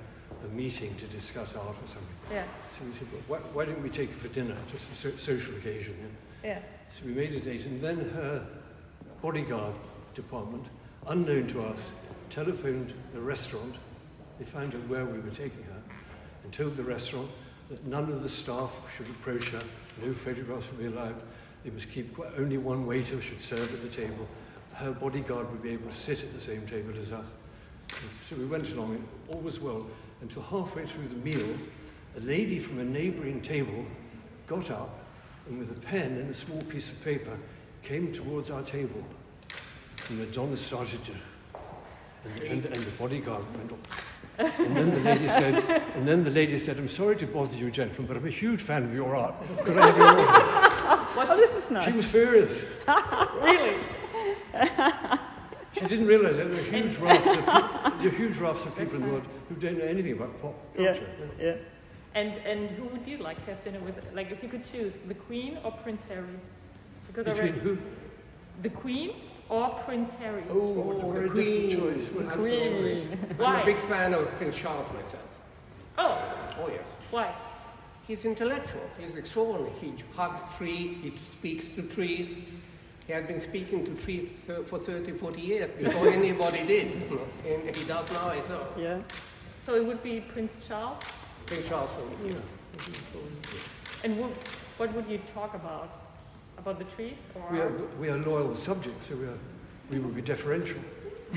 a 0.45 0.49
meeting 0.49 0.95
to 0.97 1.07
discuss 1.07 1.55
art 1.55 1.77
or 1.83 1.89
something. 1.89 2.17
Yeah. 2.31 2.45
So 2.71 2.85
we 2.85 2.93
said, 2.93 3.09
well, 3.13 3.41
why, 3.41 3.49
why 3.53 3.65
don't 3.65 3.83
we 3.83 3.89
take 3.89 4.11
her 4.11 4.17
for 4.17 4.29
dinner, 4.29 4.57
just 4.71 4.91
a 4.91 4.95
so, 4.95 5.11
social 5.17 5.55
occasion? 5.57 5.95
eh? 6.45 6.49
Yeah. 6.49 6.59
So 6.91 7.05
we 7.07 7.13
made 7.13 7.33
a 7.33 7.41
date, 7.41 7.65
and 7.65 7.81
then 7.81 8.11
her 8.11 8.47
bodyguard 9.23 9.75
department, 10.15 10.67
unknown 11.07 11.47
to 11.49 11.63
us, 11.63 11.93
telephoned 12.31 12.93
the 13.13 13.21
restaurant. 13.21 13.77
They 14.39 14.45
found 14.45 14.75
out 14.75 14.87
where 14.89 15.05
we 15.07 15.19
were 15.19 15.31
taking 15.31 15.63
her 15.65 15.83
and 16.45 16.53
told 16.53 16.77
the 16.77 16.83
restaurant 16.83 17.31
that 17.71 17.85
none 17.87 18.13
of 18.13 18.23
the 18.23 18.29
staff 18.29 18.73
should 18.95 19.09
approach 19.09 19.49
her, 19.49 19.63
no 20.03 20.13
photographs 20.13 20.71
would 20.71 20.79
be 20.79 20.87
allowed. 20.87 21.17
They 21.65 21.71
must 21.71 21.91
keep. 21.91 22.17
Only 22.39 22.59
one 22.59 22.87
waiter 22.87 23.21
should 23.21 23.41
serve 23.41 23.73
at 23.73 23.83
the 23.83 23.89
table. 23.89 24.29
Her 24.77 24.93
bodyguard 24.93 25.51
would 25.51 25.63
be 25.63 25.71
able 25.71 25.89
to 25.89 25.95
sit 25.95 26.23
at 26.23 26.33
the 26.35 26.41
same 26.41 26.67
table 26.67 26.93
as 27.01 27.13
us. 27.13 27.27
So 28.23 28.37
we 28.37 28.45
went 28.45 28.71
along, 28.73 28.97
and 28.97 29.09
all 29.29 29.41
was 29.41 29.59
well 29.59 29.87
until 30.21 30.43
halfway 30.43 30.85
through 30.85 31.09
the 31.09 31.17
meal, 31.17 31.47
a 32.17 32.21
lady 32.21 32.59
from 32.59 32.79
a 32.79 32.85
neighbouring 32.85 33.41
table 33.41 33.85
got 34.47 34.71
up 34.71 34.99
and, 35.49 35.59
with 35.59 35.71
a 35.73 35.81
pen 35.81 36.13
and 36.13 36.31
a 36.31 36.35
small 36.35 36.61
piece 36.63 36.91
of 36.91 37.03
paper, 37.03 37.39
came 37.83 38.13
towards 38.13 38.51
our 38.51 38.63
table. 38.63 39.03
And 40.09 40.19
the 40.19 40.27
Madonna 40.27 40.57
started 40.57 41.03
to, 41.05 41.13
and, 42.25 42.43
and, 42.43 42.65
and 42.67 42.83
the 42.83 42.91
bodyguard 42.93 43.45
went 43.57 43.73
up. 43.73 43.89
And 44.39 44.77
then 44.77 44.93
the 44.93 45.01
lady 45.01 45.27
said, 45.29 45.55
and 45.95 46.07
then 46.07 46.23
the 46.23 46.31
lady 46.31 46.59
said, 46.59 46.77
I'm 46.77 46.89
sorry 46.89 47.17
to 47.17 47.27
bother 47.27 47.57
you, 47.57 47.71
gentlemen, 47.71 48.07
but 48.07 48.17
I'm 48.19 48.27
a 48.27 48.31
huge 48.31 48.61
fan 48.61 48.85
of 48.85 48.95
your 48.95 49.17
art. 49.17 49.35
Could 49.65 49.79
I 49.79 49.87
have 49.87 49.97
your 49.97 50.07
autograph? 50.09 51.31
Oh, 51.31 51.37
this 51.37 51.57
is 51.57 51.71
nice. 51.71 51.87
She 51.87 51.93
was 51.93 52.11
furious. 52.11 52.67
really? 53.41 53.81
She 55.73 55.87
didn't 55.87 56.07
realise 56.07 56.37
that 56.37 56.51
there 56.51 56.59
are 56.61 56.65
huge 56.65 56.97
rafts 57.07 57.29
of, 57.29 57.37
pe- 57.45 57.99
there 58.03 58.09
are 58.09 58.17
huge 58.17 58.37
rafts 58.39 58.65
of 58.65 58.75
people 58.79 58.97
in 58.97 59.03
the 59.03 59.09
world 59.09 59.27
who 59.49 59.55
don't 59.57 59.77
know 59.79 59.85
anything 59.85 60.13
about 60.13 60.41
pop 60.41 60.55
culture. 60.75 61.07
yeah. 61.39 61.45
yeah. 61.47 61.55
And 62.15 62.33
and 62.47 62.71
who 62.71 62.85
would 62.87 63.07
you 63.07 63.19
like 63.19 63.39
to 63.45 63.51
have 63.53 63.63
dinner 63.63 63.81
with? 63.81 63.95
Like, 64.15 64.31
if 64.31 64.43
you 64.43 64.49
could 64.49 64.65
choose, 64.73 64.95
the 65.07 65.13
Queen 65.15 65.59
or 65.65 65.73
Prince 65.73 66.01
Harry? 66.09 66.39
Because 67.09 67.27
I 67.27 67.35
Between 67.35 67.53
read 67.53 67.63
who? 67.63 67.79
the 68.63 68.71
Queen 68.71 69.11
or 69.51 69.69
Prince 69.85 70.11
Harry. 70.19 70.45
Oh, 70.49 70.71
what 70.71 70.97
a 70.97 71.13
very 71.13 71.29
oh, 71.29 71.33
Queen. 71.33 71.69
difficult 71.69 71.95
choice. 71.95 72.09
Well, 72.15 72.25
What 72.25 72.35
a 72.35 72.39
Queen. 72.39 72.63
difficult 72.63 73.39
choice. 73.39 73.47
I'm 73.47 73.61
a 73.61 73.65
big 73.67 73.79
fan 73.81 74.15
of 74.15 74.31
Prince 74.39 74.57
Charles 74.57 74.91
myself. 74.95 75.29
Oh, 75.99 76.19
Oh, 76.59 76.69
yes. 76.69 76.89
why? 77.11 77.35
He's 78.07 78.25
intellectual. 78.25 78.81
He's 78.99 79.17
extraordinary. 79.17 79.73
He 79.81 79.93
hugs 80.17 80.41
trees. 80.57 80.97
He 81.03 81.13
speaks 81.35 81.69
to 81.69 81.83
trees. 81.83 82.35
He 83.07 83.13
had 83.13 83.29
been 83.29 83.41
speaking 83.41 83.85
to 83.87 83.95
trees 83.95 84.31
th- 84.47 84.67
for 84.67 84.79
30, 84.79 85.13
40 85.13 85.41
years 85.41 85.71
before 85.79 86.09
anybody 86.09 86.65
did. 86.67 86.87
And 87.47 87.77
he 87.77 87.85
does 87.85 88.11
now 88.13 88.31
as 88.31 88.49
well. 88.49 88.69
Yeah. 88.77 88.99
So 89.65 89.75
it 89.77 89.85
would 89.85 90.03
be 90.03 90.21
Prince 90.21 90.57
Charles. 90.67 91.03
Prince 91.47 91.69
Charles 91.69 91.91
for 91.93 92.25
me, 92.25 92.33
yes. 92.35 92.91
And 94.03 94.19
what, 94.19 94.31
what 94.79 94.93
would 94.95 95.07
you 95.09 95.19
talk 95.33 95.55
about? 95.55 95.91
About 96.59 96.79
the 96.79 96.85
trees 96.85 97.15
or? 97.35 97.47
We 97.53 97.61
are, 97.61 97.73
we 98.01 98.09
are 98.09 98.19
loyal 98.19 98.55
subjects, 98.57 99.07
so 99.09 99.15
we, 99.17 99.27
are, 99.27 99.39
we 99.91 99.99
will 99.99 100.11
be 100.11 100.23
deferential. 100.23 100.81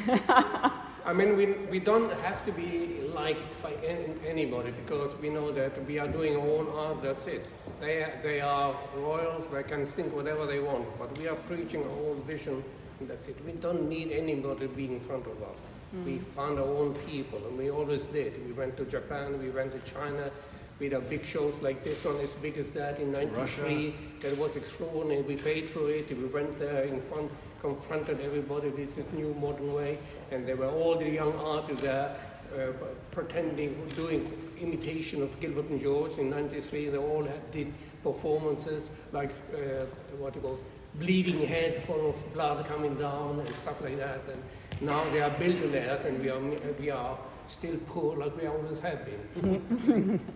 I 1.09 1.13
mean, 1.13 1.35
we, 1.35 1.53
we 1.71 1.79
don't 1.79 2.11
have 2.21 2.45
to 2.45 2.51
be 2.51 3.01
liked 3.15 3.59
by 3.63 3.71
an- 3.71 4.19
anybody 4.27 4.69
because 4.69 5.15
we 5.19 5.29
know 5.29 5.51
that 5.51 5.83
we 5.87 5.97
are 5.97 6.07
doing 6.07 6.35
our 6.35 6.47
own 6.47 6.67
art, 6.69 7.01
that's 7.01 7.25
it. 7.25 7.47
They, 7.79 8.13
they 8.21 8.41
are 8.41 8.75
royals, 8.95 9.45
they 9.51 9.63
can 9.63 9.87
think 9.87 10.13
whatever 10.13 10.45
they 10.45 10.59
want, 10.59 10.85
but 10.99 11.17
we 11.17 11.27
are 11.27 11.35
preaching 11.35 11.81
our 11.81 12.09
own 12.09 12.21
vision, 12.27 12.63
and 12.99 13.09
that's 13.09 13.27
it. 13.27 13.43
We 13.43 13.53
don't 13.53 13.89
need 13.89 14.11
anybody 14.11 14.67
being 14.67 14.93
in 14.93 14.99
front 14.99 15.25
of 15.25 15.41
us. 15.41 15.57
Mm. 15.95 16.05
We 16.05 16.19
found 16.19 16.59
our 16.59 16.65
own 16.81 16.93
people, 17.07 17.39
and 17.47 17.57
we 17.57 17.71
always 17.71 18.03
did. 18.03 18.45
We 18.45 18.51
went 18.51 18.77
to 18.77 18.85
Japan, 18.85 19.39
we 19.39 19.49
went 19.49 19.71
to 19.73 19.91
China, 19.91 20.29
we 20.77 20.91
had 20.91 21.09
big 21.09 21.25
shows 21.25 21.59
like 21.63 21.83
this 21.83 22.05
one, 22.05 22.17
as 22.17 22.31
big 22.35 22.57
as 22.59 22.69
that 22.69 22.99
in 22.99 23.13
To 23.13 23.25
93. 23.25 23.95
That 24.21 24.37
was 24.37 24.55
extraordinary. 24.55 25.23
We 25.23 25.37
paid 25.37 25.69
for 25.69 25.89
it. 25.89 26.15
We 26.15 26.25
went 26.25 26.57
there 26.59 26.83
in 26.83 26.99
front, 26.99 27.31
confronted 27.61 28.19
everybody 28.21 28.69
with 28.69 28.95
this 28.95 29.05
new 29.13 29.33
modern 29.35 29.73
way, 29.73 29.97
and 30.31 30.47
there 30.47 30.55
were 30.55 30.69
all 30.69 30.95
the 30.97 31.09
young 31.09 31.33
artists 31.35 31.81
there 31.81 32.15
uh, 32.57 32.71
pretending, 33.11 33.87
doing 33.95 34.31
imitation 34.59 35.21
of 35.21 35.39
Gilbert 35.39 35.69
and 35.69 35.81
George 35.81 36.17
in 36.17 36.29
'93. 36.29 36.89
They 36.89 36.97
all 36.97 37.23
had, 37.23 37.51
did 37.51 37.73
performances 38.03 38.83
like 39.11 39.31
uh, 39.53 39.85
what 40.17 40.33
do 40.33 40.39
you 40.39 40.45
call 40.45 40.59
bleeding 40.95 41.45
heads 41.47 41.79
full 41.85 42.09
of 42.09 42.33
blood 42.33 42.65
coming 42.65 42.95
down 42.95 43.39
and 43.39 43.49
stuff 43.49 43.81
like 43.81 43.97
that. 43.97 44.21
And 44.31 44.41
now 44.81 45.03
they 45.11 45.21
are 45.21 45.29
billionaires, 45.31 46.05
and 46.05 46.19
we 46.21 46.29
are 46.29 46.39
we 46.79 46.89
are 46.89 47.17
still 47.47 47.77
poor 47.87 48.17
like 48.17 48.35
we 48.39 48.47
always 48.47 48.79
have 48.79 49.05
been. 49.05 50.19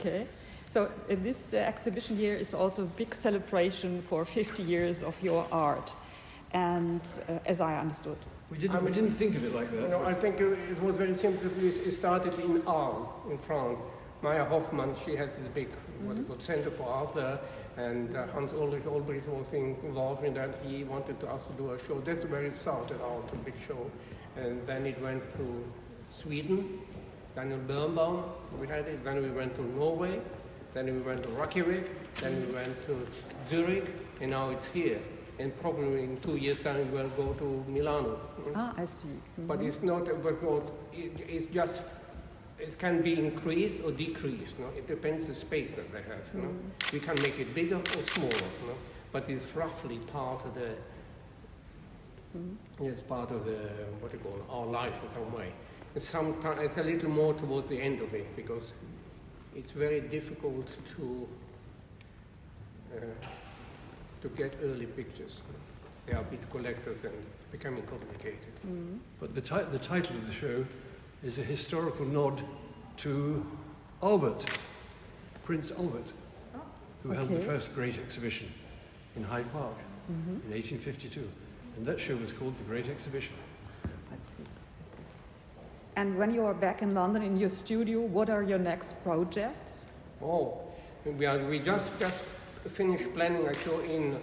Okay. 0.00 0.26
So 0.72 0.84
uh, 0.84 0.88
this 1.08 1.54
uh, 1.54 1.58
exhibition 1.58 2.16
here 2.16 2.34
is 2.34 2.54
also 2.54 2.82
a 2.82 2.86
big 2.86 3.14
celebration 3.14 4.02
for 4.02 4.24
50 4.24 4.62
years 4.62 5.02
of 5.02 5.20
your 5.22 5.46
art, 5.52 5.92
and 6.52 7.00
uh, 7.28 7.38
as 7.46 7.60
I 7.60 7.78
understood. 7.78 8.18
We 8.50 8.58
didn't, 8.58 8.84
we 8.84 8.90
didn't 8.90 9.12
think 9.12 9.34
of 9.36 9.44
it 9.44 9.54
like 9.54 9.70
that. 9.72 9.88
No, 9.90 10.04
I 10.04 10.14
think 10.14 10.40
uh, 10.40 10.50
it 10.50 10.82
was 10.82 10.96
very 10.96 11.14
simple. 11.14 11.50
It 11.64 11.86
it 11.86 11.92
started 11.92 12.38
in 12.38 12.62
Arles, 12.66 13.08
in 13.30 13.38
France. 13.38 13.78
Maja 14.22 14.44
Hoffmann, 14.44 14.94
she 15.04 15.16
had 15.16 15.30
this 15.30 15.48
big 15.52 15.68
what 16.04 16.16
you 16.16 16.22
call 16.22 16.38
center 16.38 16.70
for 16.70 16.88
art 16.88 17.12
there, 17.14 17.40
and 17.76 18.16
uh, 18.16 18.26
Hans 18.28 18.52
Ulrich 18.52 18.84
Obrist 18.84 19.26
was 19.26 19.52
involved 19.52 20.24
in 20.24 20.34
that. 20.34 20.50
He 20.64 20.84
wanted 20.84 21.18
to 21.20 21.28
us 21.28 21.42
to 21.46 21.52
do 21.54 21.72
a 21.72 21.78
show. 21.86 22.00
That's 22.00 22.24
where 22.26 22.44
it 22.44 22.54
started 22.54 23.00
out, 23.00 23.28
a 23.32 23.36
big 23.36 23.54
show. 23.66 23.90
And 24.36 24.62
then 24.64 24.86
it 24.86 25.00
went 25.02 25.22
to 25.38 25.64
Sweden, 26.10 26.78
Daniel 27.34 27.58
Birnbaum, 27.58 28.24
we 28.60 28.68
had 28.68 28.86
it. 28.86 29.04
Then 29.04 29.22
we 29.22 29.30
went 29.30 29.56
to 29.56 29.62
Norway, 29.62 30.20
then 30.72 30.86
we 30.86 31.00
went 31.00 31.22
to 31.24 31.28
Reykjavik, 31.30 32.14
then 32.16 32.46
we 32.46 32.54
went 32.54 32.86
to 32.86 33.06
Zurich, 33.50 33.90
and 34.20 34.30
now 34.30 34.50
it's 34.50 34.68
here. 34.70 35.00
And 35.38 35.58
probably 35.60 36.04
in 36.04 36.20
two 36.20 36.36
years' 36.36 36.62
time 36.62 36.92
we'll 36.92 37.08
go 37.10 37.32
to 37.34 37.64
Milano. 37.68 38.18
Ah, 38.54 38.74
I 38.76 38.84
see. 38.84 39.08
But 39.38 39.60
it's 39.62 39.82
not 39.82 40.04
because 40.22 40.70
it, 40.92 41.12
it's 41.28 41.52
just 41.52 41.82
it 42.58 42.78
can 42.78 43.02
be 43.02 43.18
increased 43.18 43.82
or 43.84 43.90
decreased. 43.90 44.58
No? 44.58 44.68
It 44.76 44.86
depends 44.86 45.28
the 45.28 45.34
space 45.34 45.70
that 45.72 45.90
they 45.92 46.02
have. 46.02 46.24
You 46.34 46.42
know? 46.42 46.54
We 46.92 47.00
can 47.00 47.20
make 47.22 47.38
it 47.40 47.54
bigger 47.54 47.76
or 47.78 48.02
smaller. 48.14 48.50
Know? 48.66 48.76
But 49.10 49.28
it's 49.28 49.54
roughly 49.56 49.98
part 49.98 50.44
of 50.44 50.54
the 50.54 50.74
it's 52.80 53.02
part 53.02 53.30
of 53.30 53.44
the 53.44 53.58
what 54.00 54.12
you 54.12 54.18
call 54.18 54.40
our 54.48 54.66
life 54.66 54.94
in 55.02 55.12
some 55.12 55.32
way. 55.32 55.52
And 55.94 56.02
sometimes 56.02 56.60
it's 56.62 56.78
a 56.78 56.82
little 56.82 57.10
more 57.10 57.34
towards 57.34 57.68
the 57.68 57.80
end 57.80 58.00
of 58.00 58.14
it 58.14 58.34
because 58.36 58.72
it's 59.54 59.72
very 59.72 60.00
difficult 60.00 60.66
to 60.96 61.28
uh, 62.96 63.00
to 64.22 64.28
get 64.28 64.54
early 64.62 64.86
pictures. 64.86 65.42
They 66.06 66.14
are 66.14 66.22
bit 66.24 66.50
collectors 66.50 66.98
and 67.04 67.12
becoming 67.50 67.82
complicated. 67.82 68.54
Mm. 68.66 68.98
But 69.20 69.34
the, 69.34 69.40
ti- 69.40 69.70
the 69.70 69.78
title 69.78 70.16
of 70.16 70.26
the 70.26 70.32
show 70.32 70.64
is 71.22 71.38
a 71.38 71.42
historical 71.42 72.06
nod 72.06 72.42
to 72.98 73.46
Albert, 74.02 74.46
Prince 75.44 75.70
Albert, 75.72 76.06
who 77.02 77.10
held 77.10 77.28
the 77.28 77.40
first 77.40 77.74
great 77.74 77.98
exhibition 77.98 78.52
in 79.16 79.24
Hyde 79.24 79.50
Park 79.52 79.76
mm-hmm. 80.10 80.30
in 80.30 80.52
1852. 80.52 81.28
And 81.76 81.86
that 81.86 82.00
show 82.00 82.16
was 82.16 82.32
called 82.32 82.56
The 82.56 82.64
Great 82.64 82.88
Exhibition. 82.88 83.34
I 83.84 84.16
see. 84.16 84.42
I 84.42 84.84
see. 84.84 85.02
And 85.96 86.18
when 86.18 86.34
you 86.34 86.44
are 86.44 86.54
back 86.54 86.82
in 86.82 86.94
London 86.94 87.22
in 87.22 87.36
your 87.36 87.48
studio, 87.48 88.00
what 88.00 88.28
are 88.28 88.42
your 88.42 88.58
next 88.58 89.02
projects? 89.02 89.86
Oh, 90.22 90.60
we, 91.04 91.26
are, 91.26 91.38
we 91.46 91.58
just 91.58 91.90
just 91.98 92.24
finished 92.68 93.12
planning 93.14 93.46
a 93.46 93.54
show 93.54 93.80
in 93.80 94.20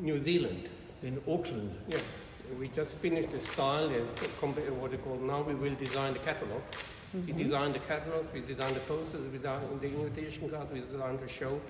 New 0.00 0.18
Zealand. 0.22 0.68
In 1.02 1.20
Auckland, 1.28 1.76
Yes, 1.88 2.02
we 2.58 2.68
just 2.68 2.98
finished 2.98 3.30
the 3.30 3.40
style 3.40 3.88
and 3.88 4.08
compa- 4.40 4.70
what 4.72 4.90
they 4.90 4.96
call 4.96 5.16
now 5.16 5.42
we 5.42 5.54
will 5.54 5.74
design 5.74 6.12
the 6.12 6.18
catalog. 6.20 6.60
We 7.14 7.20
mm-hmm. 7.20 7.42
designed 7.42 7.74
the 7.74 7.80
catalog, 7.80 8.26
we 8.34 8.40
designed 8.40 8.74
the 8.74 8.80
posters, 8.80 9.20
we 9.32 9.38
designed 9.38 9.80
the 9.80 9.86
invitation 9.86 10.50
card, 10.50 10.72
we 10.72 10.80
designed 10.80 11.20
the 11.20 11.28
show. 11.28 11.60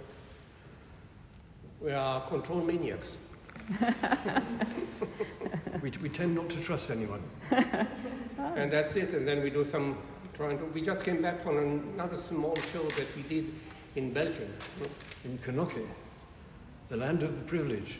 We 1.81 1.93
are 1.93 2.21
control 2.23 2.61
maniacs. 2.63 3.19
we, 5.83 5.93
we 6.03 6.09
tend 6.09 6.35
not 6.35 6.49
to 6.51 6.61
trust 6.61 6.91
anyone. 6.91 7.23
And 8.57 8.73
that's 8.73 8.97
it. 8.97 9.11
And 9.15 9.27
then 9.27 9.43
we 9.43 9.51
do 9.51 9.65
some 9.65 9.99
trying 10.35 10.59
to. 10.59 10.65
We 10.67 10.83
just 10.83 11.05
came 11.05 11.23
back 11.23 11.41
from 11.41 11.59
another 11.59 12.17
small 12.17 12.57
show 12.73 12.83
that 12.83 13.07
we 13.17 13.23
did 13.23 13.53
in 13.97 14.13
Belgium. 14.13 14.53
In 15.25 15.39
Knokke, 15.39 15.87
the 16.89 16.97
land 16.97 17.23
of 17.23 17.35
the 17.37 17.43
privileged. 17.45 17.99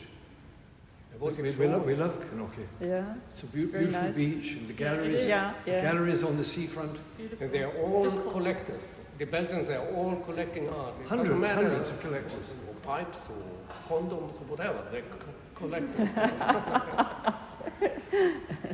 It 1.13 1.19
was 1.21 1.37
We, 1.37 1.51
we, 1.51 1.67
love, 1.67 1.85
we 1.85 1.95
love 1.95 2.17
Knokke. 2.35 2.65
Yeah. 2.81 3.03
It's 3.31 3.43
a 3.43 3.45
beau- 3.47 3.59
It's 3.61 3.71
beautiful 3.71 4.01
nice. 4.03 4.15
beach 4.15 4.53
and 4.53 4.67
the 4.67 4.73
galleries, 4.73 5.27
Yeah, 5.27 5.53
the 5.65 5.71
galleries 5.81 6.23
on 6.23 6.37
the 6.37 6.43
seafront. 6.43 6.97
And 7.41 7.51
they 7.51 7.63
are 7.63 7.73
all 7.77 8.09
collectors. 8.31 8.83
The 9.17 9.25
Belgians, 9.25 9.67
they 9.67 9.75
are 9.75 9.87
all 9.93 10.15
collecting 10.25 10.69
art. 10.69 10.93
It 11.01 11.09
doesn't 11.09 11.25
Hundreds, 11.25 11.53
hundreds 11.55 11.89
of 11.91 11.99
collectors. 12.01 12.53
Or 12.67 12.73
pipes 12.75 13.17
or 13.29 13.43
condoms 13.89 14.35
or 14.41 14.45
whatever. 14.47 14.81
They're 14.91 15.01
co- 15.01 15.35
collectors. 15.55 16.09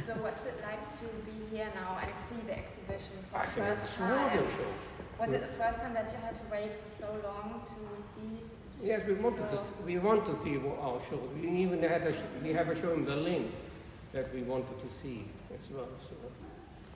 So 0.05 0.13
what's 0.21 0.45
it 0.45 0.57
like 0.63 0.85
to 1.01 1.05
be 1.25 1.37
here 1.55 1.67
now 1.75 1.97
and 2.01 2.11
see 2.29 2.41
the 2.45 2.57
exhibition 2.57 3.17
for 3.31 3.41
the 3.41 3.51
first 3.51 3.95
time? 3.97 4.43
Was 5.19 5.29
it 5.33 5.41
the 5.41 5.53
first 5.57 5.79
time 5.81 5.93
that 5.93 6.09
you 6.11 6.17
had 6.21 6.35
to 6.35 6.45
wait 6.51 6.71
for 6.77 6.91
so 7.05 7.09
long 7.25 7.61
to 7.65 7.79
see 8.13 8.41
Yes, 8.85 9.01
we 9.07 9.13
wanted 9.15 9.49
to. 9.49 9.59
We 9.83 9.97
want 9.97 10.25
to 10.27 10.35
see 10.43 10.57
our 10.57 11.01
show. 11.09 11.19
We 11.41 11.49
even 11.63 11.81
had 11.81 12.03
a. 12.03 12.13
sh- 12.13 12.29
We 12.43 12.53
have 12.53 12.69
a 12.69 12.79
show 12.79 12.93
in 12.93 13.03
Berlin 13.03 13.51
that 14.13 14.31
we 14.33 14.43
wanted 14.43 14.79
to 14.79 14.89
see 14.93 15.25
as 15.51 15.71
well. 15.73 15.87
So, 16.07 16.13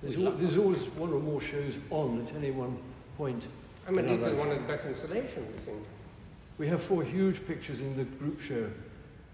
There's, 0.01 0.15
we 0.17 0.25
al- 0.27 0.33
there's 0.33 0.55
always 0.57 0.81
one 0.95 1.11
or 1.11 1.19
more 1.19 1.41
shows 1.41 1.77
on 1.89 2.21
at 2.27 2.35
any 2.35 2.51
one 2.51 2.77
point. 3.17 3.47
I 3.87 3.91
mean, 3.91 4.05
this 4.05 4.19
is 4.19 4.33
one 4.33 4.51
of 4.51 4.61
the 4.61 4.67
best 4.67 4.85
installations, 4.85 5.47
I 5.57 5.59
think. 5.65 5.83
We 6.59 6.67
have 6.67 6.81
four 6.83 7.03
huge 7.03 7.45
pictures 7.47 7.81
in 7.81 7.97
the 7.97 8.03
group 8.03 8.39
show 8.39 8.69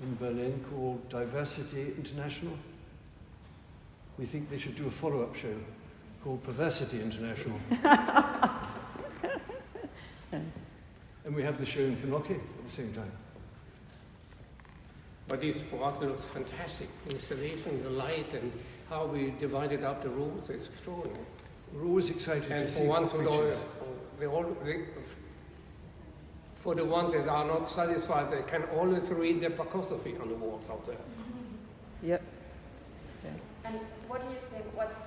in 0.01 0.15
Berlin 0.15 0.63
called 0.71 1.09
Diversity 1.09 1.93
International. 1.97 2.53
We 4.17 4.24
think 4.25 4.50
they 4.50 4.57
should 4.59 4.77
do 4.77 4.88
a 4.88 4.91
follow-up 4.91 5.35
show 5.35 5.55
called 6.24 6.41
Perversity 6.43 7.01
International. 7.01 7.59
and 11.25 11.36
we 11.36 11.41
have 11.44 11.58
the 11.60 11.65
show 11.65 11.82
in 11.82 11.96
Knokke 11.98 12.32
at 12.36 12.65
the 12.65 12.72
same 12.72 12.94
time. 12.94 13.12
But 15.27 15.41
this 15.41 15.60
for 15.62 15.84
us 15.84 16.00
looks 16.00 16.24
fantastic. 16.25 16.88
The 17.08 17.15
installation, 17.15 17.84
the 17.84 17.89
light, 17.89 18.32
and 18.34 18.51
how 18.89 19.08
we 19.08 19.34
divided 19.39 19.84
up 19.84 20.03
the 20.03 20.10
rooms 20.10 20.50
is 20.50 20.67
extraordinary. 20.67 21.25
We're 21.74 21.86
always 21.86 22.10
excited 22.12 22.51
And 22.51 22.62
to 22.62 22.67
see 22.67 22.84
once, 22.86 23.12
the 23.12 23.17
we 23.20 23.25
all, 23.25 23.41
pictures. 23.41 23.60
they 24.20 24.27
all, 24.27 24.58
they, 24.63 24.82
for 26.53 26.75
the 26.75 26.86
ones 26.86 27.13
that 27.13 27.27
are 27.27 27.46
not 27.46 27.67
satisfied, 27.67 28.32
they 28.32 28.44
can 28.44 28.63
always 28.77 29.10
read 29.10 29.41
the 29.41 29.50
philosophy 29.50 30.15
on 30.22 30.29
the 30.29 30.36
walls 30.36 30.70
out 30.70 30.86
there. 30.86 30.96
Mm-hmm. 30.96 32.08
Yep. 32.08 32.22
And 33.65 33.79
what 34.08 34.22
do 34.22 34.27
you 34.29 34.38
think? 34.53 34.65
What's, 34.75 35.01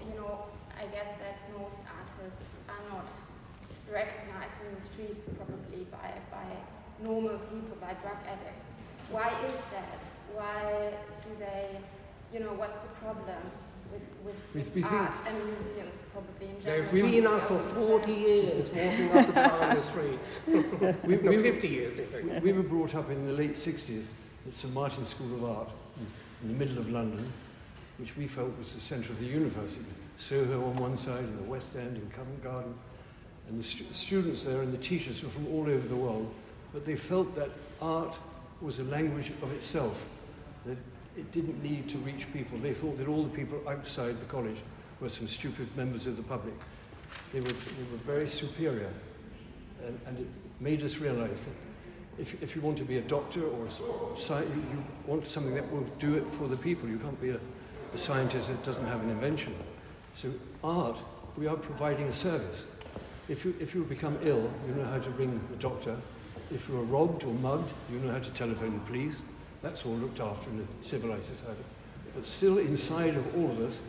you 0.00 0.18
know, 0.18 0.46
I 0.76 0.86
guess 0.86 1.10
that 1.22 1.38
most 1.56 1.76
artists 1.86 2.58
are 2.68 2.82
not 2.92 3.06
recognized 3.92 4.54
in 4.66 4.74
the 4.74 4.80
streets 4.80 5.26
probably 5.36 5.84
by, 5.90 6.12
by 6.30 6.44
normal 7.02 7.38
people, 7.38 7.76
by 7.80 7.94
drug 8.02 8.16
addicts. 8.26 8.68
Why 9.10 9.28
is 9.46 9.52
that? 9.72 10.02
Why 10.34 10.92
do 11.24 11.30
they, 11.38 11.78
you 12.32 12.40
know, 12.44 12.52
what's 12.52 12.76
the 12.76 12.88
problem 13.00 13.40
with, 13.92 14.02
with, 14.24 14.34
We- 14.54 14.60
with 14.60 14.74
we 14.74 14.82
think- 14.82 14.92
art 14.94 15.14
and 15.26 15.36
museums 15.44 15.98
probably 16.12 16.48
in 16.48 16.60
general? 16.62 16.82
They've 16.90 17.00
seen 17.00 17.26
us 17.26 17.42
for 17.44 17.58
40 17.58 18.12
years 18.12 18.68
walking 18.70 19.10
up 19.10 19.26
and 19.26 19.34
down 19.34 19.76
the 19.76 19.82
streets. 19.82 20.40
We, 21.04 21.16
No, 21.16 21.30
we, 21.30 21.38
50 21.42 21.68
years, 21.68 21.98
in 21.98 22.06
fact. 22.06 22.42
we 22.42 22.52
were 22.52 22.62
brought 22.62 22.94
up 22.94 23.10
in 23.10 23.26
the 23.26 23.32
late 23.32 23.52
60s 23.52 24.08
at 24.46 24.52
St 24.52 24.72
Martin's 24.74 25.08
School 25.08 25.34
of 25.36 25.44
Art 25.44 25.68
in, 25.96 26.06
in 26.50 26.52
the 26.58 26.64
middle 26.64 26.78
of 26.78 26.90
London, 26.90 27.32
which 27.98 28.16
we 28.16 28.26
felt 28.26 28.56
was 28.58 28.72
the 28.72 28.80
centre 28.80 29.10
of 29.12 29.18
the 29.18 29.26
universe. 29.26 29.76
Soho 30.18 30.64
on 30.66 30.76
one 30.76 30.96
side 30.96 31.20
and 31.24 31.38
the 31.38 31.44
West 31.44 31.74
End 31.76 31.96
and 31.96 32.12
Covent 32.12 32.42
Garden. 32.42 32.74
And 33.48 33.58
the 33.58 33.64
stu- 33.64 33.84
students 33.92 34.42
there 34.42 34.60
and 34.60 34.72
the 34.72 34.78
teachers 34.78 35.22
were 35.22 35.30
from 35.30 35.48
all 35.48 35.62
over 35.62 35.86
the 35.88 35.96
world, 35.96 36.32
but 36.72 36.84
they 36.84 36.96
felt 36.96 37.34
that 37.36 37.50
art 37.80 38.18
was 38.60 38.78
a 38.78 38.84
language 38.84 39.32
of 39.42 39.52
itself, 39.52 40.06
that 40.66 40.76
it 41.16 41.32
didn't 41.32 41.62
need 41.62 41.88
to 41.88 41.98
reach 41.98 42.32
people. 42.32 42.58
They 42.58 42.74
thought 42.74 42.98
that 42.98 43.08
all 43.08 43.22
the 43.22 43.36
people 43.36 43.60
outside 43.68 44.20
the 44.20 44.26
college 44.26 44.58
were 45.00 45.08
some 45.08 45.28
stupid 45.28 45.74
members 45.76 46.06
of 46.06 46.16
the 46.16 46.22
public. 46.22 46.54
They 47.32 47.40
were, 47.40 47.48
they 47.48 47.86
were 47.90 47.98
very 48.04 48.26
superior, 48.26 48.92
and, 49.84 49.98
and 50.06 50.18
it 50.18 50.26
made 50.60 50.82
us 50.82 50.98
realize 50.98 51.44
that 51.44 51.54
if, 52.18 52.42
if 52.42 52.56
you 52.56 52.62
want 52.62 52.76
to 52.78 52.84
be 52.84 52.98
a 52.98 53.02
doctor 53.02 53.46
or 53.46 53.66
a 53.66 54.40
you, 54.40 54.46
you 54.56 54.84
want 55.06 55.26
something 55.26 55.54
that 55.54 55.70
will 55.72 55.86
do 55.98 56.16
it 56.16 56.30
for 56.32 56.48
the 56.48 56.56
people. 56.56 56.88
You 56.88 56.98
can't 56.98 57.20
be 57.20 57.30
a, 57.30 57.40
a 57.94 57.98
scientist 57.98 58.48
that 58.48 58.62
doesn't 58.64 58.86
have 58.86 59.02
an 59.02 59.10
invention. 59.10 59.54
So 60.14 60.32
art, 60.64 60.98
we 61.36 61.46
are 61.46 61.56
providing 61.56 62.08
a 62.08 62.12
service. 62.12 62.64
If 63.28 63.44
you, 63.44 63.54
if 63.60 63.74
you 63.74 63.84
become 63.84 64.18
ill, 64.22 64.50
you 64.66 64.74
know 64.74 64.84
how 64.84 64.98
to 64.98 65.10
ring 65.10 65.40
the 65.50 65.56
doctor. 65.56 65.96
If 66.50 66.68
you 66.68 66.78
are 66.78 66.84
robbed 66.84 67.24
or 67.24 67.34
mugged, 67.34 67.70
you 67.92 67.98
know 67.98 68.12
how 68.12 68.20
to 68.20 68.30
telephone 68.30 68.72
the 68.74 68.84
police. 68.86 69.20
That's 69.62 69.84
all 69.84 69.92
looked 69.92 70.20
after 70.20 70.48
in 70.50 70.60
a 70.60 70.84
civilized 70.84 71.24
society. 71.24 71.62
But 72.14 72.24
still 72.24 72.58
inside 72.58 73.16
of 73.16 73.36
all 73.36 73.50
of 73.50 73.60
us, 73.60 73.80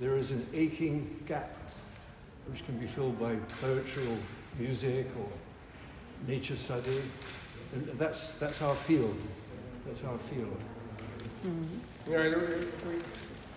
there 0.00 0.16
is 0.16 0.30
an 0.30 0.46
aching 0.54 1.22
gap 1.26 1.50
which 2.50 2.64
can 2.64 2.78
be 2.78 2.86
filled 2.86 3.20
by 3.20 3.36
poetry 3.60 4.06
or 4.06 4.16
music 4.58 5.08
or 5.18 5.28
nature 6.26 6.56
study. 6.56 7.02
And 7.74 7.86
that's, 7.98 8.30
that's 8.30 8.62
our 8.62 8.74
field. 8.74 9.16
That's 9.86 10.02
our 10.04 10.16
field. 10.18 10.56
Mm-hmm. 11.44 12.10
You 12.10 12.16
know, 12.16 12.22
I 12.22 12.26
re- 12.26 12.66
re- 12.86 13.00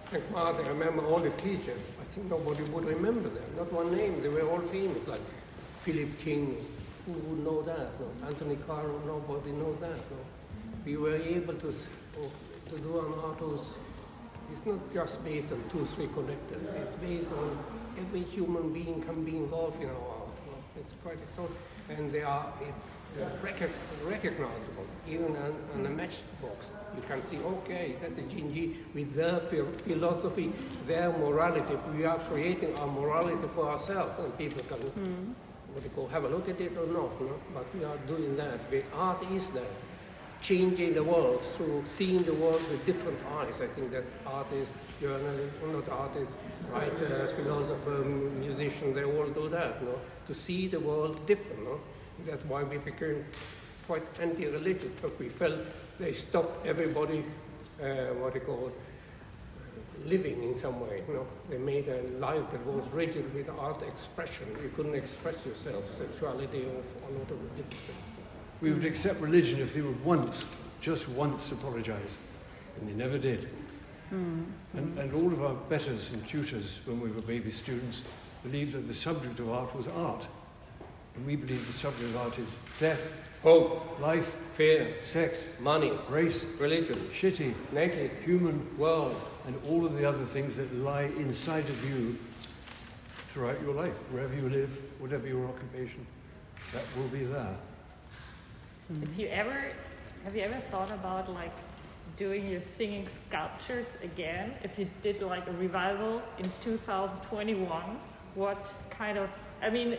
think 0.07 0.31
Martin, 0.31 0.65
I 0.65 0.69
remember 0.69 1.05
all 1.05 1.19
the 1.19 1.29
teachers. 1.31 1.79
Nobody 2.27 2.63
would 2.63 2.85
remember 2.85 3.29
them. 3.29 3.43
Not 3.55 3.71
one 3.71 3.95
name. 3.95 4.21
They 4.21 4.29
were 4.29 4.47
all 4.49 4.59
famous, 4.61 5.07
like 5.07 5.21
Philip 5.81 6.17
King. 6.19 6.57
Who 7.05 7.13
would 7.13 7.43
know 7.43 7.61
that? 7.61 7.99
No. 7.99 8.27
Anthony 8.27 8.57
Caro, 8.67 8.99
nobody 9.05 9.51
knows 9.51 9.77
that. 9.79 9.95
No. 9.95 10.17
We 10.85 10.97
were 10.97 11.15
able 11.15 11.53
to, 11.53 11.71
to 11.71 12.77
do 12.77 12.99
an 12.99 13.13
art 13.23 13.37
who's, 13.39 13.67
it's 14.51 14.65
not 14.65 14.93
just 14.93 15.23
based 15.23 15.51
on 15.51 15.63
two, 15.69 15.85
three 15.85 16.07
collectors. 16.07 16.67
It's 16.67 16.95
based 16.97 17.31
on 17.31 17.57
every 17.97 18.23
human 18.23 18.73
being 18.73 19.01
can 19.01 19.23
be 19.23 19.37
involved 19.37 19.81
in 19.81 19.89
our 19.89 19.95
art. 19.95 20.29
No. 20.47 20.81
It's 20.81 20.93
quite 21.03 21.17
extraordinary. 21.17 21.63
And 21.89 22.11
they 22.11 22.23
are, 22.23 22.51
it, 22.61 22.73
recognizable, 24.03 24.85
even 25.07 25.35
on, 25.35 25.55
on 25.73 25.85
a 25.85 25.89
matchbox. 25.89 26.67
You 26.95 27.01
can 27.07 27.25
see, 27.25 27.37
okay, 27.37 27.95
that's 28.01 28.15
the 28.15 28.21
Jinji 28.23 28.75
with 28.93 29.13
their 29.13 29.39
phil- 29.39 29.71
philosophy, 29.71 30.51
their 30.85 31.11
morality. 31.11 31.77
We 31.95 32.05
are 32.05 32.19
creating 32.19 32.77
our 32.77 32.87
morality 32.87 33.47
for 33.47 33.69
ourselves, 33.69 34.17
and 34.19 34.37
people 34.37 34.61
can, 34.67 34.77
hmm. 34.77 35.31
what 35.73 35.83
do 35.83 35.89
you 35.89 35.95
call, 35.95 36.07
have 36.07 36.23
a 36.23 36.29
look 36.29 36.49
at 36.49 36.59
it 36.61 36.77
or 36.77 36.87
not. 36.87 37.21
No? 37.21 37.35
But 37.53 37.65
we 37.75 37.83
are 37.83 37.97
doing 38.07 38.35
that. 38.37 38.69
The 38.71 38.83
art 38.93 39.23
is 39.31 39.49
that, 39.51 39.71
changing 40.41 40.93
the 40.93 41.03
world 41.03 41.41
through 41.57 41.83
seeing 41.85 42.23
the 42.23 42.33
world 42.33 42.61
with 42.71 42.85
different 42.85 43.19
eyes. 43.37 43.59
I 43.61 43.67
think 43.67 43.91
that 43.91 44.05
artists, 44.25 44.73
journalists, 45.01 45.57
not 45.71 45.89
artists, 45.89 46.33
writers, 46.71 47.33
philosophers, 47.33 48.05
musicians, 48.39 48.95
they 48.95 49.03
all 49.03 49.27
do 49.27 49.49
that, 49.49 49.83
no? 49.83 49.99
To 50.27 50.33
see 50.33 50.67
the 50.67 50.79
world 50.79 51.25
different, 51.27 51.63
no? 51.63 51.79
That's 52.25 52.43
why 52.45 52.63
we 52.63 52.77
became 52.77 53.25
quite 53.87 54.03
anti-religious, 54.19 54.91
but 55.01 55.17
we 55.19 55.29
felt 55.29 55.59
they 55.99 56.11
stopped 56.11 56.65
everybody, 56.65 57.23
uh, 57.81 58.13
what 58.19 58.33
they 58.33 58.39
call, 58.39 58.71
living 60.05 60.43
in 60.43 60.57
some 60.57 60.79
way, 60.79 61.03
no? 61.09 61.27
They 61.49 61.57
made 61.57 61.89
a 61.89 62.01
life 62.19 62.51
that 62.51 62.65
was 62.65 62.87
rigid 62.93 63.33
with 63.33 63.49
art 63.49 63.81
expression. 63.81 64.47
You 64.61 64.71
couldn't 64.75 64.95
express 64.95 65.35
yourself, 65.45 65.89
sexuality, 65.97 66.65
or 66.65 66.81
a 67.07 67.11
lot 67.11 67.31
of 67.31 67.39
different 67.57 67.73
things. 67.73 67.97
We 68.61 68.71
would 68.71 68.85
accept 68.85 69.19
religion 69.19 69.59
if 69.59 69.73
they 69.73 69.81
would 69.81 70.03
once, 70.05 70.45
just 70.81 71.09
once, 71.09 71.51
apologize. 71.51 72.17
And 72.79 72.87
they 72.87 72.93
never 72.93 73.17
did. 73.17 73.49
And, 74.11 74.97
and 74.97 75.13
all 75.13 75.31
of 75.31 75.43
our 75.43 75.53
betters 75.53 76.11
and 76.11 76.27
tutors, 76.27 76.79
when 76.85 76.99
we 76.99 77.11
were 77.11 77.21
baby 77.21 77.51
students, 77.51 78.01
believed 78.43 78.73
that 78.73 78.87
the 78.87 78.93
subject 78.93 79.39
of 79.39 79.49
art 79.49 79.75
was 79.75 79.87
art. 79.87 80.27
And 81.19 81.27
we 81.27 81.35
believe 81.35 81.67
the 81.67 81.73
subject 81.73 82.11
of 82.11 82.17
art 82.17 82.39
is 82.39 82.57
death, 82.79 83.13
Hope, 83.43 83.99
life, 83.99 84.35
fear, 84.51 84.95
sex, 85.01 85.47
money, 85.59 85.91
race, 86.07 86.45
religion, 86.59 87.09
shitty, 87.13 87.53
naked, 87.73 88.11
human, 88.23 88.65
world. 88.77 89.15
and 89.45 89.55
all 89.67 89.85
of 89.85 89.97
the 89.97 90.05
other 90.07 90.23
things 90.23 90.55
that 90.55 90.73
lie 90.75 91.11
inside 91.17 91.65
of 91.65 91.89
you 91.89 92.17
throughout 93.27 93.61
your 93.61 93.73
life, 93.73 93.95
wherever 94.11 94.33
you 94.33 94.47
live, 94.47 94.79
whatever 94.99 95.27
your 95.27 95.45
occupation, 95.47 96.05
that 96.71 96.83
will 96.95 97.07
be 97.07 97.25
there. 97.25 97.55
If 99.01 99.19
you 99.19 99.27
ever, 99.27 99.71
have 100.23 100.35
you 100.35 100.41
ever 100.43 100.59
thought 100.71 100.91
about 100.91 101.33
like 101.33 101.53
doing 102.15 102.49
your 102.49 102.61
singing 102.77 103.07
sculptures 103.27 103.87
again? 104.03 104.53
If 104.63 104.79
you 104.79 104.87
did 105.03 105.21
like 105.21 105.47
a 105.47 105.53
revival 105.53 106.21
in 106.37 106.45
2021, 106.63 107.99
what 108.35 108.73
kind 108.89 109.17
of, 109.17 109.29
I 109.61 109.69
mean, 109.69 109.97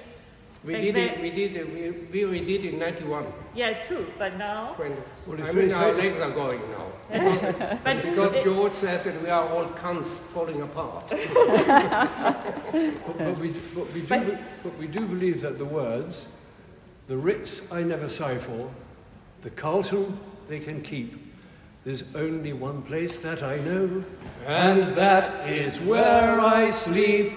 We 0.63 0.75
Back 0.75 0.83
did 0.83 0.97
it, 0.97 1.21
we 1.23 1.31
did 1.31 1.57
it, 1.57 1.73
we, 2.13 2.25
we 2.27 2.39
redid 2.41 2.65
it 2.67 2.75
in 2.75 2.79
91. 2.79 3.25
yeah, 3.55 3.83
true, 3.87 4.07
but 4.19 4.37
now, 4.37 4.75
When, 4.77 4.95
Well, 5.27 5.41
I 5.41 5.53
very 5.53 5.67
mean, 5.67 5.75
our 5.75 5.85
serious. 5.95 6.05
legs 6.13 6.21
are 6.21 6.31
going 6.33 6.61
now. 6.71 7.79
but 7.83 7.97
Because 7.97 8.33
it- 8.35 8.45
George 8.45 8.75
says 8.75 9.03
that 9.05 9.23
we 9.23 9.31
are 9.31 9.49
all 9.49 9.65
cunts 9.69 10.09
falling 10.35 10.61
apart. 10.61 11.11
But, 12.73 13.19
but, 13.19 13.39
we, 13.39 13.49
but, 13.75 13.93
we 13.95 14.01
do, 14.03 14.39
but 14.63 14.79
we 14.79 14.87
do 14.87 15.07
believe 15.07 15.41
that 15.41 15.59
the 15.59 15.65
words, 15.65 16.29
the 17.09 17.17
Ritz 17.17 17.71
I 17.73 17.83
never 17.83 18.07
sigh 18.09 18.37
for, 18.39 18.71
the 19.43 19.51
Carlton 19.51 20.19
they 20.49 20.59
can 20.59 20.83
keep. 20.83 21.19
There's 21.85 22.15
only 22.15 22.53
one 22.53 22.83
place 22.83 23.19
that 23.21 23.43
I 23.43 23.57
know, 23.59 24.05
and 24.47 24.83
that 24.97 25.49
is 25.49 25.81
where 25.81 26.39
I 26.39 26.71
sleep. 26.71 27.33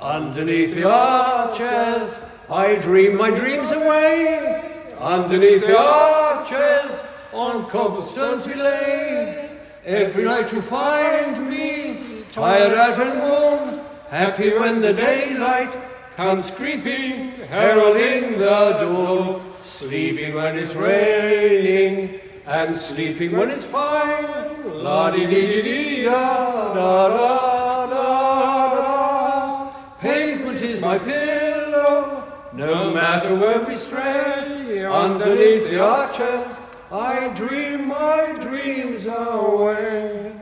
Underneath 0.00 0.74
the 0.74 0.88
arches, 0.90 2.18
I 2.52 2.76
dream 2.76 3.16
my 3.16 3.30
dreams 3.30 3.72
away. 3.72 4.90
Underneath 5.00 5.66
the 5.66 5.78
arches, 5.78 7.02
on 7.32 7.68
cobblestones 7.70 8.46
we 8.46 8.54
lay. 8.54 9.58
Every 9.84 10.24
night 10.24 10.52
you 10.52 10.60
find 10.60 11.48
me, 11.48 12.24
tired 12.30 12.74
out 12.74 12.98
and 13.00 13.20
warm, 13.20 13.80
happy 14.10 14.50
when 14.58 14.82
the 14.82 14.92
daylight 14.92 15.74
comes 16.16 16.50
creeping, 16.50 17.32
heralding 17.48 18.38
the 18.38 18.76
dawn. 18.80 19.52
sleeping 19.62 20.34
when 20.34 20.58
it's 20.58 20.74
raining, 20.74 22.20
and 22.46 22.76
sleeping 22.76 23.32
when 23.32 23.48
it's 23.50 23.64
fine. 23.64 24.26
La 24.82 25.10
di 25.10 25.26
di 25.26 25.46
di 25.46 25.62
di 25.62 26.04
da 26.04 26.74
da 26.74 27.08
da 27.08 27.96
da. 28.74 29.72
Pavement 30.00 30.60
is 30.60 30.80
my 30.80 30.98
pillow, 30.98 31.21
no 32.54 32.92
matter 32.92 33.34
where 33.34 33.64
we 33.64 33.76
stray. 33.76 34.84
Underneath 34.84 35.64
the 35.70 35.80
arches, 35.80 36.56
I 36.90 37.28
dream 37.28 37.88
my 37.88 38.36
dreams 38.40 39.06
away. 39.06 40.34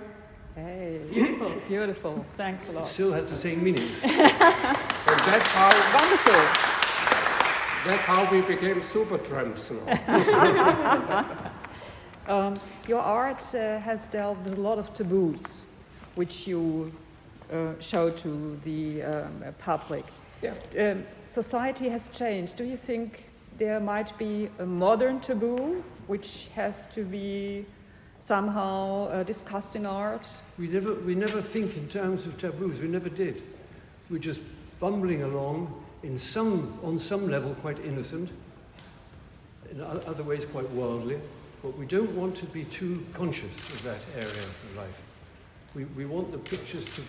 Hey, 0.55 1.01
beautiful, 1.11 1.53
beautiful. 1.69 2.27
Thanks 2.37 2.69
a 2.69 2.71
It 2.73 2.75
lot. 2.77 2.87
still 2.87 3.13
has 3.13 3.31
the 3.31 3.37
same 3.37 3.63
meaning. 3.63 3.89
And 4.03 5.19
that's 5.27 5.47
how, 5.49 5.71
Wonderful. 5.99 6.43
that's 7.87 8.03
how 8.03 8.31
we 8.31 8.43
became 8.43 8.83
super 8.85 9.19
tramps. 9.19 9.71
You 9.71 9.81
know? 9.87 11.27
Um, 12.29 12.55
your 12.87 13.01
art 13.01 13.43
uh, 13.57 13.81
has 13.81 14.07
dealt 14.07 14.39
with 14.45 14.57
a 14.57 14.61
lot 14.61 14.79
of 14.79 14.95
taboos, 14.95 15.63
which 16.15 16.47
you 16.47 16.93
uh, 17.53 17.73
show 17.81 18.11
to 18.11 18.57
the 18.63 19.03
um, 19.03 19.43
public. 19.59 20.05
Yeah. 20.43 20.55
Um, 20.79 21.05
society 21.25 21.89
has 21.89 22.09
changed. 22.09 22.57
Do 22.57 22.65
you 22.65 22.77
think 22.77 23.31
there 23.59 23.81
might 23.81 24.17
be 24.19 24.49
a 24.59 24.67
modern 24.67 25.21
taboo 25.21 25.85
which 26.07 26.49
has 26.55 26.87
to 26.87 27.05
be 27.05 27.67
somehow 28.21 29.09
uh, 29.09 29.23
discussed 29.23 29.77
in 29.77 29.87
art? 29.87 30.27
We 30.59 30.69
never, 30.69 30.95
we 30.95 31.15
never 31.15 31.41
think 31.41 31.77
in 31.77 31.89
terms 31.89 32.27
of 32.27 32.39
taboos. 32.39 32.81
We 32.81 32.89
never 32.89 33.09
did. 33.09 33.43
We're 34.09 34.19
just 34.19 34.41
bumbling 34.79 35.23
along 35.23 35.85
in 36.03 36.17
some, 36.17 36.79
on 36.83 36.99
some 36.99 37.31
level, 37.31 37.55
quite 37.57 37.79
innocent, 37.85 38.31
in 39.71 39.81
other 39.81 40.23
ways, 40.23 40.47
quite 40.47 40.69
worldly. 40.71 41.21
But 41.63 41.77
we 41.77 41.85
don't 41.85 42.13
want 42.13 42.35
to 42.37 42.47
be 42.47 42.65
too 42.65 43.05
conscious 43.13 43.59
of 43.71 43.83
that 43.83 44.01
area 44.15 44.27
of 44.27 44.77
life. 44.77 45.03
We, 45.75 45.85
we 45.85 46.07
want 46.07 46.33
the 46.33 46.39
pictures 46.39 46.87
to 46.95 47.03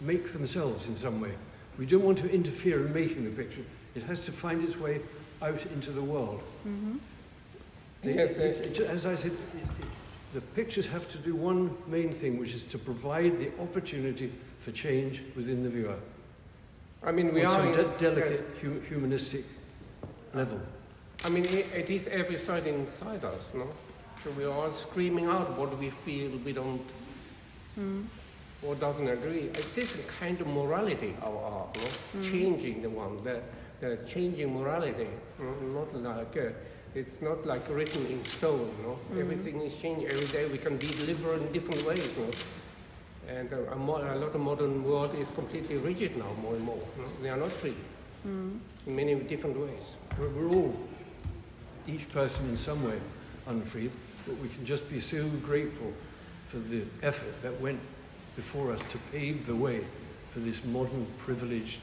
make 0.00 0.32
themselves 0.32 0.88
in 0.88 0.96
some 0.96 1.20
way. 1.20 1.34
We 1.78 1.86
don't 1.86 2.02
want 2.04 2.18
to 2.18 2.30
interfere 2.30 2.86
in 2.86 2.92
making 2.92 3.24
the 3.24 3.30
picture. 3.30 3.64
It 3.94 4.02
has 4.04 4.24
to 4.26 4.32
find 4.32 4.62
its 4.62 4.76
way 4.76 5.00
out 5.40 5.64
into 5.74 5.90
the 5.90 6.02
world. 6.02 6.42
The- 8.02 8.12
Yes, 8.12 8.34
yes. 8.38 8.56
it- 8.66 8.80
it- 8.80 8.86
as 8.88 9.06
I 9.06 9.14
said, 9.14 9.32
it, 9.32 9.38
it, 9.80 9.86
the 10.34 10.40
pictures 10.40 10.86
have 10.88 11.08
to 11.12 11.18
do 11.18 11.34
one 11.36 11.76
main 11.86 12.12
thing, 12.12 12.38
which 12.38 12.54
is 12.54 12.64
to 12.64 12.78
provide 12.78 13.38
the 13.38 13.50
opportunity 13.60 14.30
for 14.60 14.72
change 14.72 15.22
within 15.36 15.62
the 15.62 15.68
viewer 15.70 15.96
I 17.04 17.10
mean, 17.12 17.32
we 17.34 17.44
on 17.44 17.46
are 17.46 17.48
some 17.48 17.66
in, 17.68 17.72
de- 17.72 17.98
delicate 17.98 18.44
hu- 18.60 18.80
humanistic 18.88 19.44
level. 20.34 20.60
I 21.24 21.28
mean, 21.30 21.44
it, 21.44 21.66
it 21.74 21.90
is 21.90 22.06
every 22.08 22.36
side 22.36 22.66
inside 22.66 23.24
us, 23.24 23.50
no? 23.54 23.68
So 24.24 24.30
we 24.30 24.44
are 24.44 24.70
screaming 24.72 25.26
out 25.26 25.56
what 25.58 25.76
we 25.78 25.90
feel 25.90 26.30
we 26.44 26.52
don't, 26.52 26.82
mm. 27.78 28.04
Or 28.66 28.74
doesn't 28.76 29.08
agree. 29.08 29.50
It 29.54 29.76
is 29.76 29.94
a 29.94 30.02
kind 30.20 30.40
of 30.40 30.46
morality, 30.46 31.16
our 31.22 31.36
art, 31.36 31.76
no? 31.76 32.22
Changing 32.22 32.82
the 32.82 32.90
one, 32.90 33.22
the, 33.24 33.40
the 33.80 33.98
changing 34.06 34.52
morality, 34.54 35.08
not 35.38 35.94
like, 35.94 36.36
uh, 36.36 36.50
it's 36.94 37.20
not 37.22 37.44
like 37.46 37.68
written 37.68 38.06
in 38.06 38.24
stone, 38.24 38.70
no? 38.82 38.98
Everything 39.18 39.60
is 39.62 39.74
changing. 39.80 40.08
Every 40.08 40.26
day 40.26 40.46
we 40.46 40.58
can 40.58 40.76
be 40.76 40.88
liberal 41.06 41.40
in 41.40 41.52
different 41.52 41.84
ways, 41.86 42.08
no? 42.16 42.26
And 43.28 43.52
uh, 43.52 43.72
a, 43.72 43.76
mo- 43.76 43.96
a 44.02 44.16
lot 44.16 44.34
of 44.34 44.40
modern 44.40 44.84
world 44.84 45.14
is 45.14 45.28
completely 45.34 45.76
rigid 45.76 46.16
now, 46.16 46.32
more 46.42 46.54
and 46.54 46.64
more. 46.64 46.78
No? 46.98 47.04
They 47.22 47.30
are 47.30 47.36
not 47.36 47.52
free 47.52 47.74
in 48.24 48.60
many 48.86 49.14
different 49.16 49.58
ways. 49.58 49.96
We're, 50.20 50.28
we're 50.28 50.48
all, 50.54 50.74
each 51.88 52.08
person 52.10 52.48
in 52.48 52.56
some 52.56 52.84
way, 52.84 52.98
unfree, 53.48 53.90
but 54.26 54.36
we 54.38 54.48
can 54.48 54.64
just 54.64 54.88
be 54.88 55.00
so 55.00 55.26
grateful 55.44 55.92
for 56.46 56.58
the 56.58 56.82
effort 57.02 57.42
that 57.42 57.60
went 57.60 57.80
before 58.36 58.72
us 58.72 58.80
to 58.90 58.98
pave 59.10 59.46
the 59.46 59.54
way 59.54 59.84
for 60.30 60.40
this 60.40 60.64
modern, 60.64 61.06
privileged, 61.18 61.80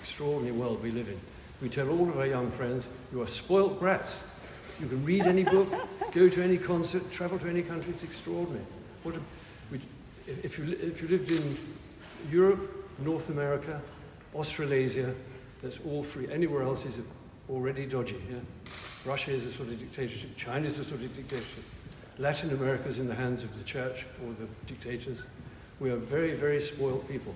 extraordinary 0.00 0.56
world 0.56 0.82
we 0.82 0.90
live 0.90 1.08
in. 1.08 1.20
We 1.60 1.68
tell 1.68 1.88
all 1.90 2.08
of 2.08 2.18
our 2.18 2.26
young 2.26 2.50
friends, 2.50 2.88
you 3.12 3.22
are 3.22 3.26
spoilt 3.26 3.78
brats. 3.78 4.22
You 4.80 4.88
can 4.88 5.04
read 5.04 5.22
any 5.22 5.44
book, 5.44 5.72
go 6.12 6.28
to 6.28 6.42
any 6.42 6.58
concert, 6.58 7.10
travel 7.12 7.38
to 7.38 7.48
any 7.48 7.62
country. 7.62 7.92
It's 7.92 8.02
extraordinary. 8.02 8.64
What 9.04 9.14
a, 9.16 9.20
we, 9.70 9.80
if, 10.26 10.58
you, 10.58 10.76
if 10.80 11.00
you 11.00 11.08
lived 11.08 11.30
in 11.30 11.56
Europe, 12.30 12.98
North 12.98 13.30
America, 13.30 13.80
Australasia, 14.34 15.14
that's 15.62 15.78
all 15.86 16.02
free. 16.02 16.28
Anywhere 16.32 16.64
else 16.64 16.84
is 16.84 17.00
already 17.48 17.86
dodgy. 17.86 18.20
Yeah? 18.28 18.38
Russia 19.04 19.30
is 19.30 19.44
a 19.44 19.52
sort 19.52 19.68
of 19.68 19.78
dictatorship. 19.78 20.36
China 20.36 20.66
is 20.66 20.78
a 20.78 20.84
sort 20.84 21.00
of 21.02 21.14
dictatorship. 21.14 21.64
Latin 22.18 22.50
America 22.50 22.88
is 22.88 22.98
in 22.98 23.08
the 23.08 23.14
hands 23.14 23.42
of 23.42 23.56
the 23.56 23.64
church 23.64 24.06
or 24.24 24.32
the 24.34 24.46
dictators. 24.66 25.22
We 25.82 25.90
are 25.90 25.96
very, 25.96 26.34
very 26.34 26.60
spoiled 26.60 27.08
people. 27.08 27.34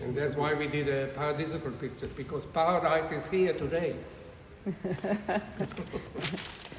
And 0.00 0.16
that's 0.16 0.36
why 0.36 0.54
we 0.54 0.68
did 0.68 0.88
a 0.88 1.08
paradisical 1.08 1.78
picture, 1.80 2.06
because 2.06 2.44
paradise 2.54 3.10
is 3.10 3.28
here 3.28 3.54
today. 3.54 3.96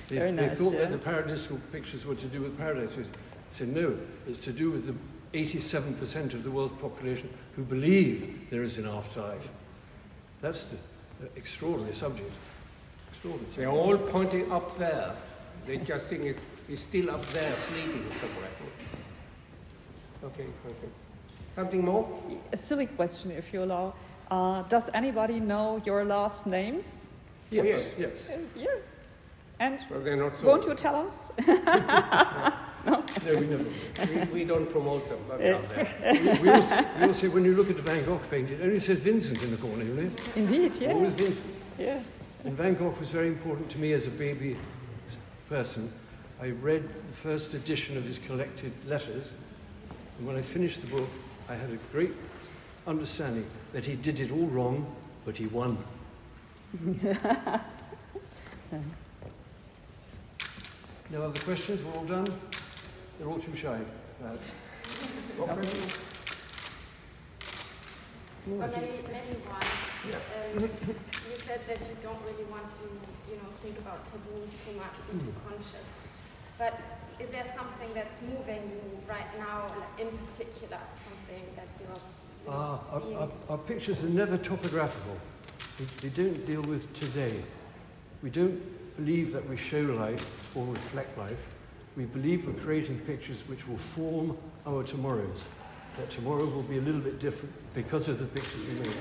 They, 0.08 0.20
Very 0.20 0.32
they 0.32 0.48
nice, 0.48 0.58
thought 0.58 0.72
yeah. 0.72 0.86
that 0.86 0.92
the 0.94 0.98
paradisical 1.00 1.60
pictures 1.70 2.06
were 2.06 2.16
to 2.16 2.28
do 2.28 2.42
with 2.42 2.58
paradise. 2.58 2.96
We 2.96 3.04
said, 3.52 3.68
no, 3.68 3.98
it's 4.26 4.42
to 4.46 4.54
do 4.54 4.72
with 4.72 4.88
the 4.88 4.96
87% 5.38 6.34
of 6.34 6.46
the 6.46 6.50
world's 6.50 6.80
population 6.82 7.30
who 7.58 7.64
believe 7.64 8.50
there 8.50 8.64
is 8.64 8.78
an 8.78 8.88
afterlife. 8.88 9.50
That's 10.40 10.68
the, 10.68 10.78
the 11.20 11.28
extraordinary 11.36 11.94
subject. 11.94 12.32
Extraordinary. 13.10 13.54
They're 13.58 13.70
all 13.70 13.98
pointing 13.98 14.50
up 14.50 14.78
there. 14.78 15.14
They 15.66 15.76
just 15.80 16.08
think 16.08 16.24
it, 16.24 16.38
it's 16.70 16.84
still 16.84 17.12
up 17.12 17.26
there, 17.26 17.54
sleeping 17.58 18.06
somewhere. 18.22 18.50
Okay, 20.24 20.46
perfect. 20.64 20.82
think. 20.82 20.92
Something 21.56 21.86
more? 21.86 22.08
A 22.52 22.58
silly 22.58 22.86
question, 22.86 23.32
if 23.32 23.54
you 23.54 23.64
allow. 23.64 23.94
Uh, 24.30 24.64
does 24.64 24.90
anybody 24.94 25.40
know 25.40 25.82
your 25.86 26.04
last 26.04 26.46
names? 26.46 27.08
Yes, 27.50 27.88
yes. 27.98 28.30
Uh, 28.30 28.38
yeah. 28.56 28.68
And 29.60 29.80
Well, 29.90 30.02
they're 30.02 30.16
not 30.18 30.38
so. 30.40 30.46
won't 30.46 30.66
you 30.66 30.76
tell 30.76 30.96
us? 30.96 31.32
No, 32.86 33.04
we 33.26 33.46
never. 33.48 33.66
we, 33.66 34.22
we 34.32 34.46
don't 34.46 34.72
promote 34.72 35.10
them, 35.10 35.20
but 35.28 35.40
they're 35.40 35.56
up 35.56 35.70
there. 35.76 36.14
we, 36.14 36.40
we, 36.44 36.50
also, 36.50 36.86
we 36.98 37.02
also 37.06 37.12
say 37.12 37.28
when 37.28 37.44
you 37.44 37.54
look 37.54 37.70
at 37.70 37.76
the 37.76 37.82
Van 37.82 38.06
Gogh 38.06 38.22
painting, 38.32 38.54
it 38.60 38.64
only 38.64 38.80
says 38.80 39.00
Vincent 39.00 39.44
in 39.44 39.52
the 39.52 39.58
corner, 39.58 39.84
you 39.84 39.94
know? 39.94 40.12
Indeed, 40.38 40.78
yeah. 40.78 40.94
Always 40.94 41.12
Vincent. 41.12 41.54
yeah. 41.78 42.00
And 42.46 42.56
Van 42.56 42.76
Gogh 42.76 42.96
was 42.98 43.10
very 43.10 43.28
important 43.28 43.70
to 43.72 43.78
me 43.78 43.92
as 43.92 44.08
a 44.08 44.12
baby 44.12 44.58
person. 45.50 45.92
I 46.42 46.52
read 46.52 46.88
the 47.08 47.14
first 47.14 47.54
edition 47.54 47.98
of 47.98 48.06
his 48.06 48.20
collected 48.20 48.72
letters, 48.88 49.34
and 50.18 50.28
when 50.28 50.36
I 50.36 50.42
finished 50.42 50.82
the 50.82 50.88
book, 50.88 51.08
I 51.50 51.56
had 51.56 51.70
a 51.70 51.78
great 51.92 52.14
understanding 52.86 53.46
that 53.74 53.86
he 53.86 53.96
did 53.96 54.20
it 54.20 54.32
all 54.32 54.48
wrong, 54.48 54.86
but 55.26 55.38
he 55.38 55.48
won. 55.48 55.78
no 61.10 61.22
other 61.22 61.40
questions? 61.42 61.82
We're 61.84 61.94
all 61.94 62.06
done? 62.06 62.28
They're 63.20 63.28
all 63.28 63.40
too 63.40 63.56
shy. 63.56 63.80
perhaps. 64.20 64.48
What 65.38 65.50
question? 65.50 65.92
No, 68.48 68.64
I 68.64 68.68
maybe, 68.68 69.04
maybe 69.12 69.36
one. 69.44 69.62
Um, 70.08 70.64
you 70.64 71.38
said 71.38 71.62
that 71.68 71.80
you 71.82 71.98
don't 72.02 72.22
really 72.24 72.46
want 72.50 72.70
to, 72.72 72.84
you 73.30 73.36
know, 73.36 73.50
think 73.62 73.78
about 73.80 74.06
taboos 74.06 74.50
too 74.66 74.74
much, 74.78 74.96
be 75.12 75.20
too 75.20 75.34
conscious. 75.46 75.88
But 76.58 76.80
is 77.20 77.30
there 77.30 77.46
something 77.56 77.94
that's 77.94 78.18
moving 78.22 78.62
you 78.70 79.00
right 79.10 79.38
now, 79.38 79.72
in 79.98 80.10
particular, 80.30 80.80
something 81.04 81.44
that 81.56 81.68
you're 81.80 81.98
Ah, 82.50 82.80
our, 82.92 83.02
our, 83.16 83.30
our 83.50 83.58
pictures 83.58 84.04
are 84.04 84.10
never 84.10 84.38
topographical. 84.38 85.18
They, 85.78 86.08
they 86.08 86.24
don't 86.24 86.48
deal 86.48 86.62
with 86.62 86.94
today. 86.94 87.44
We 88.24 88.30
don't 88.30 88.62
believe 88.96 89.34
that 89.34 89.48
we 89.50 89.58
show 89.58 89.82
life 89.82 90.56
or 90.56 90.66
reflect 90.66 91.18
life. 91.18 91.50
We 91.98 92.06
believe 92.06 92.46
we're 92.48 92.54
creating 92.54 93.00
pictures 93.00 93.44
which 93.48 93.68
will 93.68 93.78
form 93.78 94.38
our 94.66 94.84
tomorrows. 94.84 95.44
That 95.98 96.10
tomorrow 96.10 96.46
will 96.46 96.64
be 96.64 96.78
a 96.78 96.82
little 96.82 97.02
bit 97.02 97.20
different 97.20 97.54
because 97.74 98.08
of 98.08 98.20
the 98.20 98.26
pictures 98.26 98.62
we 98.66 98.80
make. 98.80 98.96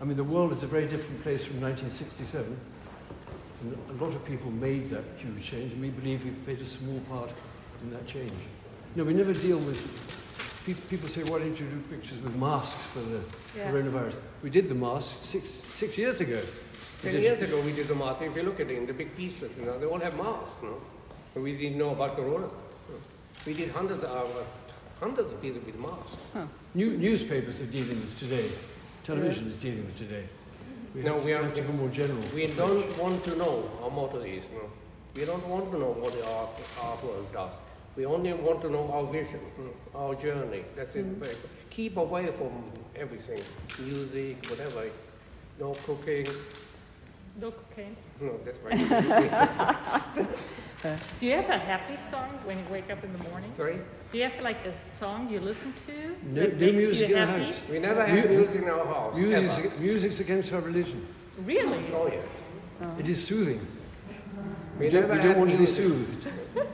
I 0.00 0.04
mean, 0.04 0.16
the 0.16 0.24
world 0.24 0.52
is 0.52 0.62
a 0.62 0.66
very 0.66 0.86
different 0.86 1.22
place 1.22 1.44
from 1.44 1.60
1967. 1.60 2.58
And 3.62 3.78
a 4.00 4.04
lot 4.04 4.12
of 4.14 4.24
people 4.24 4.50
made 4.50 4.86
that 4.86 5.04
huge 5.18 5.42
change, 5.44 5.72
and 5.72 5.80
we 5.80 5.90
believe 5.90 6.24
we 6.24 6.30
played 6.44 6.60
a 6.60 6.66
small 6.66 6.98
part 7.08 7.30
in 7.82 7.90
that 7.90 8.06
change. 8.06 8.32
No, 8.96 9.04
we 9.04 9.14
never 9.14 9.32
deal 9.32 9.58
with. 9.58 9.78
pe- 10.66 10.74
People 10.88 11.08
say, 11.08 11.22
why 11.24 11.38
don't 11.38 11.58
you 11.58 11.66
do 11.66 11.78
pictures 11.90 12.18
with 12.22 12.34
masks 12.36 12.82
for 12.92 13.00
the 13.00 13.20
Yeah. 13.56 13.70
coronavirus? 13.70 14.16
We 14.42 14.50
did 14.50 14.66
the 14.68 14.74
masks 14.74 15.26
six, 15.26 15.48
six 15.50 15.96
years 15.96 16.20
ago. 16.20 16.40
Ten 17.02 17.20
years 17.20 17.40
ago, 17.42 17.60
we 17.62 17.72
did 17.72 17.88
the 17.88 17.94
mask. 17.94 18.22
If 18.22 18.36
you 18.36 18.42
look 18.42 18.60
at 18.60 18.70
it 18.70 18.76
in 18.78 18.86
the 18.86 18.92
big 18.92 19.16
pieces, 19.16 19.50
you 19.58 19.64
know, 19.64 19.78
they 19.78 19.86
all 19.86 19.98
have 19.98 20.16
masks, 20.16 20.56
no? 20.62 20.80
And 21.34 21.42
we 21.42 21.56
didn't 21.56 21.78
know 21.78 21.90
about 21.90 22.16
Corona. 22.16 22.46
no. 22.46 22.94
We 23.46 23.54
did 23.54 23.70
hundreds 23.70 24.04
of, 24.04 24.28
hundreds 25.00 25.32
of 25.32 25.40
people 25.42 25.60
with 25.66 25.76
masks. 25.78 26.16
New, 26.74 26.96
newspapers 26.96 27.60
are 27.60 27.66
dealing 27.66 27.98
with 28.00 28.16
today. 28.18 28.48
Television 29.04 29.48
is 29.48 29.56
dealing 29.56 29.84
with 29.86 29.98
today. 29.98 30.24
We 30.94 31.02
No, 31.02 31.14
have, 31.14 31.22
to, 31.22 31.26
we 31.26 31.32
we 31.32 31.38
are- 31.38 31.42
have 31.42 31.54
to 31.54 31.62
go 31.62 31.72
more 31.72 31.88
general. 31.88 32.22
We 32.34 32.46
don't 32.46 32.98
want 32.98 33.24
to 33.24 33.36
know, 33.36 33.70
our 33.82 33.90
motto 33.90 34.20
is, 34.20 34.44
no. 34.52 34.70
We 35.16 35.24
don't 35.24 35.46
want 35.46 35.70
to 35.72 35.78
know 35.78 35.92
what 35.92 36.12
the 36.12 36.28
art, 36.30 36.50
art 36.80 37.04
world 37.04 37.32
does. 37.32 37.52
We 37.96 38.06
only 38.06 38.32
want 38.32 38.62
to 38.62 38.70
know 38.70 38.90
our 38.92 39.04
vision, 39.12 39.40
our 39.94 40.14
journey. 40.14 40.64
That's 40.76 40.94
it. 40.94 41.04
Very- 41.04 41.36
Keep 41.70 41.96
away 41.96 42.26
from 42.32 42.70
everything, 42.96 43.40
music, 43.78 44.44
whatever. 44.50 44.84
No 45.58 45.72
cooking. 45.86 46.26
No 47.40 47.50
cocaine. 47.50 47.96
No, 48.20 48.38
that's 48.44 48.58
right. 48.58 48.78
Do 51.20 51.26
you 51.26 51.32
have 51.32 51.48
a 51.48 51.58
happy 51.58 51.96
song 52.10 52.28
when 52.44 52.58
you 52.58 52.64
wake 52.70 52.90
up 52.90 53.02
in 53.04 53.12
the 53.12 53.18
morning? 53.30 53.52
Sorry? 53.56 53.80
Do 54.12 54.18
you 54.18 54.24
have 54.24 54.42
like 54.42 54.58
a 54.66 54.74
song 55.00 55.30
you 55.30 55.40
listen 55.40 55.72
to? 55.86 56.16
No, 56.26 56.40
that 56.42 56.60
no 56.60 56.66
makes 56.66 56.76
music 56.76 57.08
you 57.08 57.16
in 57.16 57.20
the 57.20 57.26
happy? 57.26 57.44
house. 57.44 57.60
We 57.70 57.78
never 57.78 58.06
Mu- 58.06 58.16
have 58.16 58.30
music 58.30 58.54
in 58.62 58.68
our 58.68 58.84
house. 58.86 59.16
Music's, 59.16 59.58
ever. 59.58 59.80
music's 59.80 60.20
against 60.20 60.52
our 60.52 60.60
religion. 60.60 61.06
Really? 61.38 61.86
Oh, 61.94 62.08
yes. 62.12 62.26
It 62.98 63.08
is 63.08 63.24
soothing. 63.24 63.66
We 64.78 64.86
We 64.86 64.90
don't, 64.90 65.08
we 65.10 65.16
don't 65.18 65.38
want 65.38 65.50
to 65.50 65.56
be 65.58 65.66
soothed. 65.66 66.26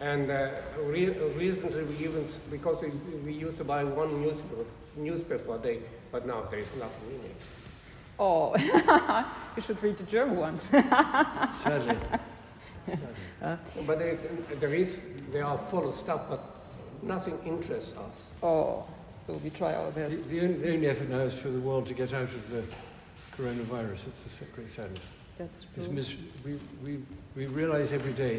And 0.00 0.30
uh, 0.30 0.50
re- 0.82 1.16
recently, 1.36 1.84
we 1.84 1.94
even, 2.04 2.26
because 2.50 2.82
we, 2.82 2.90
we 3.24 3.32
used 3.32 3.56
to 3.58 3.64
buy 3.64 3.84
one 3.84 4.20
newspaper, 4.20 4.64
newspaper 4.96 5.54
a 5.54 5.58
day, 5.58 5.78
but 6.12 6.26
now 6.26 6.42
there 6.50 6.58
is 6.58 6.74
nothing 6.74 7.08
in 7.14 7.24
it. 7.24 7.36
Oh, 8.18 8.54
you 9.56 9.62
should 9.62 9.82
read 9.82 9.96
the 9.96 10.02
German 10.04 10.36
ones. 10.36 10.62
Sadly. 11.62 11.96
But 13.86 13.98
there 13.98 14.08
is, 14.10 14.20
there 14.60 14.74
is, 14.74 15.00
they 15.34 15.40
are 15.40 15.58
full 15.58 15.88
of 15.88 15.96
stuff, 15.96 16.22
but 16.30 16.40
nothing 17.02 17.36
interests 17.44 17.94
us. 17.96 18.22
oh, 18.42 18.84
so 19.26 19.32
we 19.42 19.50
try 19.50 19.74
our 19.74 19.90
best. 19.90 20.28
the, 20.28 20.40
only, 20.42 20.54
the 20.54 20.72
only 20.74 20.86
effort 20.86 21.08
now 21.08 21.18
is 21.18 21.34
for 21.36 21.48
the 21.48 21.58
world 21.58 21.86
to 21.86 21.94
get 21.94 22.12
out 22.12 22.22
of 22.28 22.50
the 22.50 22.62
coronavirus. 23.36 24.04
That's 24.04 24.22
the 24.22 24.28
sa- 24.30 24.44
great 24.54 24.68
sadness. 24.68 25.02
That's 25.38 25.66
true. 25.74 25.88
mis- 25.92 26.14
we, 26.44 26.58
we, 26.84 27.00
we 27.34 27.46
realize 27.46 27.90
every 27.92 28.12
day 28.12 28.38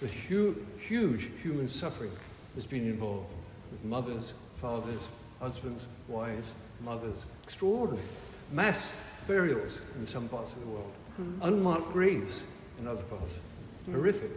the 0.00 0.06
hu- 0.06 0.64
huge 0.78 1.28
human 1.42 1.66
suffering 1.66 2.12
has 2.54 2.64
been 2.64 2.86
involved 2.86 3.26
with 3.72 3.84
mothers, 3.84 4.34
fathers, 4.60 5.08
husbands, 5.40 5.86
wives, 6.06 6.54
mothers. 6.84 7.26
Extraordinary. 7.42 8.06
Mass 8.52 8.92
burials 9.26 9.80
in 9.98 10.06
some 10.06 10.28
parts 10.28 10.52
of 10.54 10.60
the 10.60 10.66
world. 10.68 10.92
Hmm. 11.16 11.38
Unmarked 11.42 11.92
graves 11.92 12.44
in 12.78 12.86
other 12.86 13.02
parts. 13.04 13.38
Hmm. 13.86 13.94
Horrific. 13.94 14.30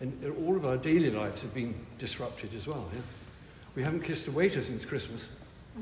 And 0.00 0.12
uh, 0.24 0.30
all 0.44 0.56
of 0.56 0.66
our 0.66 0.76
daily 0.76 1.10
lives 1.10 1.42
have 1.42 1.54
been 1.54 1.74
disrupted 1.98 2.54
as 2.54 2.66
well. 2.66 2.88
Yeah? 2.92 3.00
We 3.74 3.82
haven't 3.82 4.02
kissed 4.02 4.28
a 4.28 4.32
waiter 4.32 4.62
since 4.62 4.84
Christmas. 4.84 5.28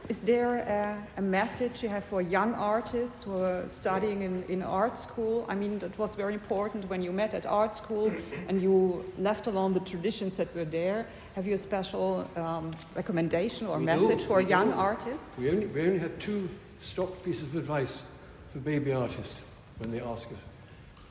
Is 0.08 0.20
there 0.20 0.58
a, 0.58 0.96
a 1.18 1.22
message 1.22 1.82
you 1.82 1.88
have 1.88 2.04
for 2.04 2.22
young 2.22 2.54
artists 2.54 3.24
who 3.24 3.42
are 3.42 3.64
studying 3.68 4.22
in, 4.22 4.44
in 4.44 4.62
art 4.62 4.96
school? 4.96 5.44
I 5.48 5.56
mean, 5.56 5.80
that 5.80 5.98
was 5.98 6.14
very 6.14 6.34
important 6.34 6.88
when 6.88 7.02
you 7.02 7.12
met 7.12 7.34
at 7.34 7.44
art 7.44 7.74
school 7.74 8.12
and 8.48 8.62
you 8.62 9.04
left 9.18 9.48
alone 9.48 9.72
the 9.72 9.80
traditions 9.80 10.36
that 10.36 10.54
were 10.54 10.64
there. 10.64 11.08
Have 11.34 11.46
you 11.46 11.54
a 11.54 11.58
special 11.58 12.28
um, 12.36 12.70
recommendation 12.94 13.66
or 13.66 13.78
We 13.78 13.86
message 13.86 14.24
for 14.24 14.40
young 14.40 14.72
artists? 14.72 15.38
We 15.38 15.50
only, 15.50 15.66
we 15.66 15.82
only 15.82 15.98
have 15.98 16.16
two 16.20 16.48
stock 16.78 17.24
pieces 17.24 17.48
of 17.48 17.56
advice 17.56 18.04
for 18.52 18.60
baby 18.60 18.92
artists 18.92 19.42
when 19.78 19.90
they 19.90 20.00
ask 20.00 20.28
us. 20.28 20.38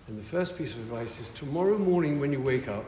And 0.07 0.19
the 0.19 0.23
first 0.23 0.57
piece 0.57 0.73
of 0.75 0.81
advice 0.81 1.19
is 1.19 1.29
tomorrow 1.29 1.77
morning 1.77 2.19
when 2.19 2.31
you 2.31 2.39
wake 2.39 2.67
up, 2.67 2.85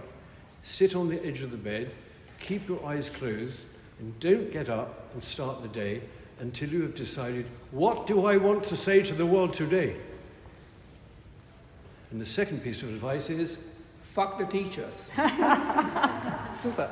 sit 0.64 0.96
on 0.96 1.10
the 1.10 1.24
edge 1.26 1.42
of 1.42 1.52
the 1.52 1.58
bed, 1.58 1.92
keep 2.40 2.68
your 2.68 2.86
eyes 2.86 3.10
closed, 3.10 3.62
and 4.00 4.20
don't 4.20 4.52
get 4.52 4.70
up 4.70 5.10
and 5.14 5.24
start 5.24 5.62
the 5.62 5.68
day 5.68 6.02
until 6.40 6.70
you 6.70 6.84
have 6.84 6.94
decided, 6.94 7.48
what 7.72 8.06
do 8.06 8.26
I 8.26 8.38
want 8.38 8.64
to 8.66 8.78
say 8.78 9.02
to 9.02 9.14
the 9.14 9.26
world 9.26 9.54
today? 9.54 9.96
And 12.12 12.22
the 12.22 12.26
second 12.26 12.64
piece 12.64 12.84
of 12.84 12.90
advice 12.90 13.30
is, 13.30 13.58
Fuck 14.18 14.40
the 14.40 14.46
teachers. 14.46 15.12
Super. 16.56 16.90